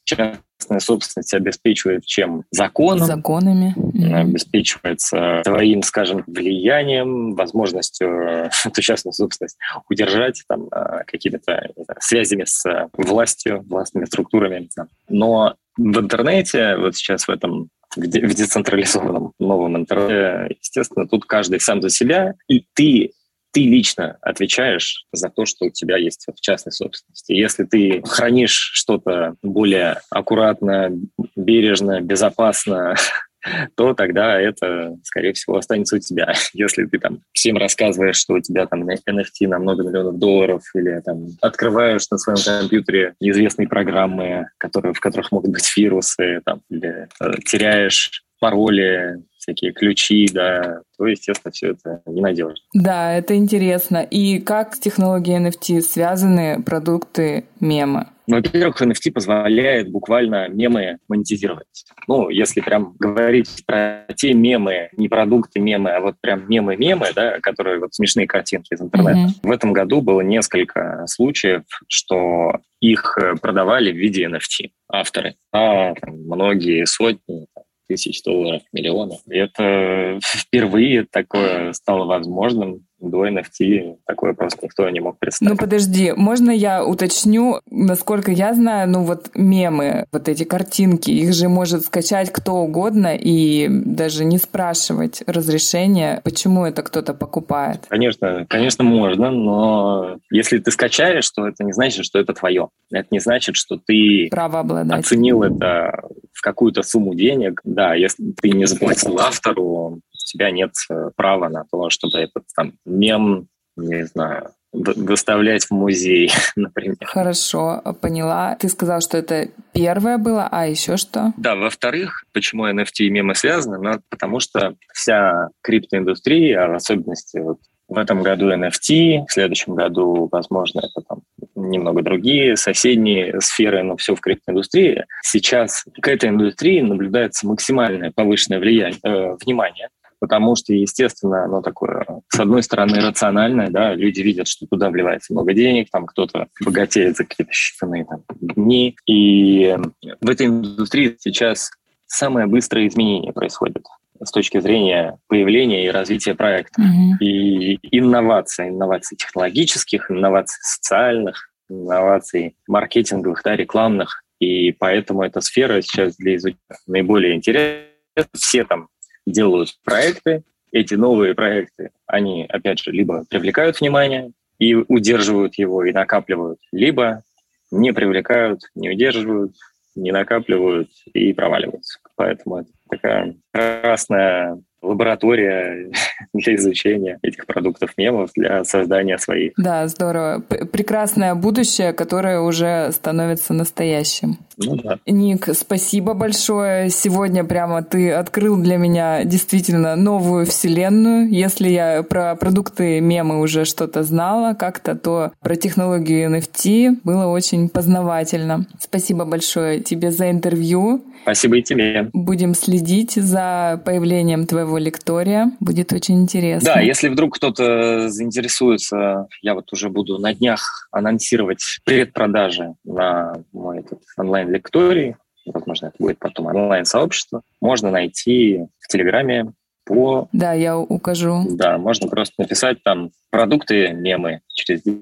частная 0.60 0.80
собственность 0.80 1.34
обеспечивает 1.34 2.06
чем? 2.06 2.43
Законом, 2.52 3.06
Законами. 3.06 3.74
Обеспечивается 4.13 5.41
твоим, 5.43 5.82
скажем, 5.84 6.24
влиянием, 6.28 7.34
возможностью 7.36 8.10
эту 8.65 8.82
частную 8.82 9.13
собственность 9.13 9.58
удержать 9.89 10.43
там, 10.48 10.67
э, 10.72 11.04
какими-то 11.06 11.69
связями 12.00 12.43
с 12.45 12.65
э, 12.65 12.88
властью, 12.93 13.63
властными 13.67 14.06
структурами. 14.06 14.69
Но 15.08 15.56
в 15.78 16.00
интернете, 16.00 16.76
вот 16.78 16.95
сейчас 16.95 17.28
в 17.28 17.30
этом 17.30 17.69
в 17.95 18.06
децентрализованном 18.06 19.34
новом 19.39 19.78
интернете, 19.78 20.56
естественно, 20.62 21.08
тут 21.08 21.26
каждый 21.26 21.60
сам 21.60 21.82
за 21.82 21.89
себя, 21.89 22.36
и 22.48 22.63
ты 22.76 23.13
ты 23.51 23.62
лично 23.65 24.17
отвечаешь 24.21 25.05
за 25.12 25.29
то, 25.29 25.45
что 25.45 25.65
у 25.65 25.69
тебя 25.69 25.97
есть 25.97 26.25
в 26.27 26.39
частной 26.39 26.71
собственности. 26.71 27.33
Если 27.33 27.63
ты 27.63 28.01
хранишь 28.05 28.71
что-то 28.73 29.35
более 29.41 29.99
аккуратно, 30.09 30.91
бережно, 31.35 32.01
безопасно, 32.01 32.95
то 33.75 33.93
тогда 33.93 34.39
это, 34.39 34.97
скорее 35.03 35.33
всего, 35.33 35.57
останется 35.57 35.95
у 35.95 35.99
тебя. 35.99 36.33
Если 36.53 36.85
ты 36.85 36.99
там 36.99 37.21
всем 37.33 37.57
рассказываешь, 37.57 38.17
что 38.17 38.33
у 38.33 38.41
тебя 38.41 38.65
там 38.67 38.88
NFT 38.88 39.47
на 39.47 39.59
много 39.59 39.83
миллионов 39.83 40.17
долларов, 40.19 40.63
или 40.75 41.01
там 41.03 41.27
открываешь 41.41 42.09
на 42.12 42.17
своем 42.17 42.39
компьютере 42.43 43.15
неизвестные 43.19 43.67
программы, 43.67 44.47
которые, 44.57 44.93
в 44.93 44.99
которых 44.99 45.31
могут 45.31 45.51
быть 45.51 45.71
вирусы, 45.75 46.41
там, 46.45 46.62
или 46.69 47.07
э, 47.19 47.31
теряешь 47.45 48.23
пароли, 48.39 49.21
всякие 49.49 49.73
ключи, 49.73 50.27
да, 50.31 50.81
то, 50.97 51.07
естественно, 51.07 51.51
все 51.51 51.71
это 51.71 52.01
ненадежно. 52.05 52.55
Да, 52.73 53.13
это 53.13 53.35
интересно. 53.35 53.97
И 53.97 54.39
как 54.39 54.75
с 54.75 54.79
технологией 54.79 55.47
NFT 55.47 55.81
связаны 55.81 56.62
продукты 56.63 57.45
мема? 57.59 58.12
Ну, 58.27 58.35
Во-первых, 58.35 58.79
NFT 58.79 59.12
позволяет 59.12 59.89
буквально 59.89 60.49
мемы 60.49 60.97
монетизировать. 61.07 61.65
Ну, 62.07 62.29
если 62.29 62.62
прям 62.62 62.95
говорить 62.99 63.63
про 63.65 64.05
те 64.15 64.33
мемы, 64.33 64.89
не 64.97 65.09
продукты 65.09 65.59
мемы, 65.59 65.89
а 65.89 65.99
вот 65.99 66.15
прям 66.21 66.47
мемы-мемы, 66.47 67.07
да, 67.15 67.39
которые 67.39 67.79
вот 67.79 67.95
смешные 67.95 68.27
картинки 68.27 68.73
из 68.73 68.81
интернета. 68.81 69.17
Мгм. 69.17 69.33
В 69.41 69.49
этом 69.49 69.73
году 69.73 70.01
было 70.01 70.21
несколько 70.21 71.05
случаев, 71.07 71.63
что 71.88 72.51
их 72.81 73.17
продавали 73.41 73.91
в 73.91 73.95
виде 73.95 74.25
NFT 74.25 74.69
авторы. 74.91 75.33
А 75.51 75.95
там, 75.95 76.15
многие 76.25 76.85
сотни, 76.85 77.47
тысяч 77.89 78.21
долларов, 78.23 78.62
миллионов. 78.71 79.19
И 79.28 79.38
это 79.38 80.19
впервые 80.21 81.06
такое 81.10 81.73
стало 81.73 82.06
возможным. 82.06 82.86
До 83.02 83.25
NFT 83.25 83.95
такое 84.06 84.34
просто 84.34 84.65
никто 84.65 84.89
не 84.89 84.99
мог 84.99 85.17
представить. 85.19 85.54
Ну 85.54 85.58
подожди, 85.58 86.12
можно 86.12 86.52
я 86.52 86.86
уточню, 86.86 87.62
насколько 87.71 88.30
я 88.30 88.54
знаю, 88.54 88.89
ну 88.89 89.04
вот 89.06 89.30
мемы, 89.36 90.06
вот 90.12 90.28
эти 90.28 90.43
картинки, 90.43 91.10
их 91.10 91.34
же 91.34 91.47
может 91.47 91.86
скачать 91.86 92.30
кто 92.30 92.56
угодно 92.56 93.15
и 93.15 93.69
даже 93.69 94.25
не 94.25 94.38
спрашивать 94.38 95.23
разрешения, 95.28 96.19
почему 96.25 96.65
это 96.65 96.84
кто-то 96.84 97.13
покупает. 97.13 97.86
Конечно, 97.88 98.45
конечно, 98.49 98.84
можно, 98.84 99.32
но 99.32 100.17
если 100.30 100.58
ты 100.58 100.69
скачаешь, 100.69 101.30
то 101.32 101.47
это 101.47 101.63
не 101.63 101.71
значит, 101.71 102.04
что 102.04 102.19
это 102.19 102.34
твое. 102.34 102.67
Это 102.91 103.08
не 103.12 103.19
значит, 103.19 103.56
что 103.56 103.78
ты 103.78 104.28
Право 104.30 104.60
обладать. 104.60 104.99
оценил 105.06 105.43
это 105.43 106.02
в 106.39 106.41
какую-то 106.41 106.84
сумму 106.84 107.15
денег. 107.15 107.60
Да, 107.65 107.93
если 107.95 108.32
ты 108.32 108.52
не 108.52 108.65
заплатил 108.65 109.19
автору, 109.19 109.65
у 109.65 110.02
тебя 110.13 110.52
нет 110.52 110.71
э, 110.89 111.10
права 111.17 111.49
на 111.49 111.65
то, 111.69 111.89
чтобы 111.89 112.17
этот 112.17 112.45
там 112.56 112.75
мем, 112.86 113.49
не 113.75 114.06
знаю, 114.06 114.52
доставлять 114.71 115.65
в 115.65 115.71
музей, 115.71 116.32
например. 116.56 116.95
Хорошо, 117.02 117.82
поняла. 118.02 118.56
Ты 118.56 118.69
сказал, 118.69 119.02
что 119.02 119.17
это 119.17 119.49
первое 119.73 120.17
было, 120.17 120.47
а 120.49 120.65
еще 120.65 120.95
что? 120.95 121.34
Да, 121.36 121.58
во-вторых, 121.58 122.23
почему 122.32 122.69
NFT 122.69 122.99
и 122.99 123.10
мемы 123.10 123.36
связаны? 123.36 123.78
Ну, 123.80 123.99
потому 124.10 124.39
что 124.39 124.75
вся 124.93 125.49
криптоиндустрия, 125.62 126.63
а 126.63 126.69
в 126.69 126.75
особенности 126.75 127.39
вот 127.39 127.60
в 127.89 127.97
этом 127.97 128.21
году 128.21 128.52
NFT, 128.52 129.25
в 129.28 129.32
следующем 129.32 129.75
году, 129.75 130.30
возможно, 130.32 130.80
это 130.80 131.06
там 131.08 131.21
немного 131.56 132.02
другие 132.02 132.56
соседние 132.56 133.41
сферы, 133.41 133.84
но 133.84 133.97
все 133.97 134.15
в 134.15 134.21
криптоиндустрии. 134.21 135.06
Сейчас 135.23 135.84
к 136.02 136.08
этой 136.08 136.30
индустрии 136.30 136.82
наблюдается 136.82 137.47
максимальное 137.47 138.12
повышенное 138.12 138.60
влияние, 138.60 138.99
э, 139.04 139.36
внимание, 139.43 139.89
потому 140.19 140.56
что, 140.56 140.73
естественно, 140.73 141.45
оно 141.45 141.62
такое, 141.62 142.06
с 142.30 142.39
одной 142.39 142.62
стороны, 142.63 142.99
рациональное, 142.99 143.69
да, 143.69 143.95
люди 143.95 144.21
видят, 144.21 144.47
что 144.47 144.67
туда 144.67 144.89
вливается 144.89 145.34
много 145.34 145.54
денег, 145.54 145.89
там 145.91 146.06
кто-то 146.06 146.47
богатеет 146.63 147.17
за 147.17 147.25
какие-то 147.25 147.52
считанные 147.52 148.06
там, 148.06 148.23
дни, 148.39 148.95
и 149.06 149.75
в 150.21 150.30
этой 150.30 150.47
индустрии 150.47 151.15
сейчас 151.19 151.71
самое 152.06 152.47
быстрое 152.47 152.88
изменение 152.88 153.34
происходит. 153.34 153.84
С 154.21 154.32
точки 154.32 154.60
зрения 154.60 155.17
появления 155.27 155.86
и 155.86 155.89
развития 155.89 156.36
проекта. 156.36 156.82
Мгм. 156.82 157.17
И 157.19 157.79
инноваций, 157.97 158.69
инноваций 158.69 159.17
технологических, 159.17 160.12
инноваций 160.12 160.60
социальных, 160.62 161.49
инноваций 161.69 162.55
маркетинговых, 162.67 163.41
да, 163.43 163.55
рекламных. 163.55 164.23
И 164.39 164.71
поэтому 164.71 165.23
эта 165.23 165.41
сфера 165.41 165.82
сейчас 165.82 166.15
для 166.15 166.36
изучения 166.36 166.60
наиболее 166.88 167.36
интересна. 167.36 167.86
Все 168.34 168.63
там 168.63 168.88
делают 169.25 169.69
проекты. 169.84 170.43
Эти 170.71 170.93
новые 170.93 171.34
проекты, 171.34 171.91
они, 172.05 172.45
опять 172.47 172.79
же, 172.79 172.91
либо 172.91 173.25
привлекают 173.29 173.79
внимание 173.79 174.32
и 174.60 174.75
удерживают 174.75 175.55
его, 175.55 175.84
и 175.84 175.91
накапливают, 175.91 176.60
либо 176.71 177.23
не 177.71 177.91
привлекают, 177.91 178.62
не 178.75 178.89
удерживают, 178.89 179.55
не 179.95 180.12
накапливают 180.12 180.89
и 181.13 181.34
проваливаются. 181.34 181.99
Поэтому 182.15 182.58
это 182.58 182.69
такая 182.89 183.36
красная 183.54 184.60
лаборатория 184.82 185.91
для 186.34 186.56
изучения 186.56 187.19
этих 187.21 187.45
продуктов 187.45 187.91
мемов, 187.97 188.32
для 188.36 188.63
создания 188.63 189.17
своих. 189.17 189.54
Да, 189.58 189.88
здорово. 189.88 190.39
Прекрасное 190.41 191.36
будущее, 191.36 191.93
которое 191.93 192.39
уже 192.39 192.91
становится 192.91 193.54
настоящим. 193.54 194.38
Ну 194.65 194.76
да. 194.76 195.00
Ник, 195.06 195.50
спасибо 195.54 196.13
большое. 196.13 196.89
Сегодня 196.89 197.43
прямо 197.43 197.82
ты 197.84 198.12
открыл 198.12 198.58
для 198.58 198.78
меня 198.78 199.24
действительно 199.24 199.95
новую 199.95 200.45
вселенную. 200.45 201.30
Если 201.30 201.69
я 201.69 202.04
про 202.04 202.36
продукты 202.36 203.00
мемы 203.00 203.39
уже 203.39 203.65
что-то 203.65 204.04
знала 204.04 204.54
как-то, 204.54 204.95
то 204.95 205.32
про 205.41 205.56
технологию 205.56 206.30
NFT 206.30 207.00
было 207.04 207.28
очень 207.28 207.69
познавательно. 207.69 208.65
Спасибо 208.80 209.26
большое 209.26 209.80
тебе 209.80 210.12
за 210.12 210.30
интервью. 210.30 211.04
Спасибо 211.24 211.58
и 211.58 211.62
тебе. 211.62 212.10
Будем 212.13 212.54
следить 212.56 213.13
за 213.13 213.82
появлением 213.86 214.48
твоего 214.48 214.78
лектория. 214.78 215.52
Будет 215.60 215.93
очень 215.93 216.22
интересно. 216.22 216.74
Да, 216.76 216.82
если 216.82 217.10
вдруг 217.10 217.36
кто-то 217.36 218.10
заинтересуется, 218.10 219.28
я 219.41 219.54
вот 219.54 219.72
уже 219.74 219.89
буду 219.89 220.17
на 220.17 220.34
днях 220.34 220.88
анонсировать 220.91 221.63
предпродажи 221.86 222.74
на 222.84 223.34
мой 223.52 223.80
этот 223.80 224.00
онлайн-лекторий. 224.49 225.15
Возможно, 225.45 225.88
это 225.88 225.95
будет 225.99 226.19
потом 226.19 226.47
онлайн-сообщество. 226.47 227.41
Можно 227.62 227.91
найти 227.91 228.65
в 228.79 228.88
Телеграме 228.88 229.53
по... 229.85 230.27
Да, 230.31 230.53
я 230.53 230.77
укажу. 230.77 231.43
Да, 231.49 231.77
можно 231.77 232.07
просто 232.07 232.35
написать 232.38 232.83
там 232.83 233.12
продукты, 233.31 233.93
мемы 233.93 234.41
через 234.49 234.83
10 234.83 234.99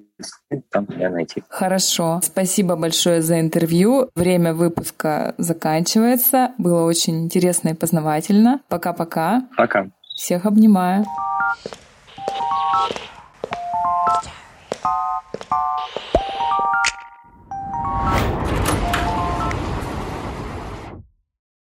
там 0.69 0.87
меня 0.89 1.09
найти. 1.09 1.43
Хорошо. 1.49 2.21
Спасибо 2.23 2.75
большое 2.77 3.21
за 3.21 3.41
интервью. 3.41 4.09
Время 4.15 4.53
выпуска 4.53 5.35
заканчивается. 5.37 6.51
Было 6.57 6.83
очень 6.85 7.25
интересно 7.25 7.69
и 7.69 7.73
познавательно. 7.73 8.61
Пока-пока. 8.69 9.47
Пока. 9.57 9.87
Всех 10.15 10.45
обнимаю. 10.45 11.05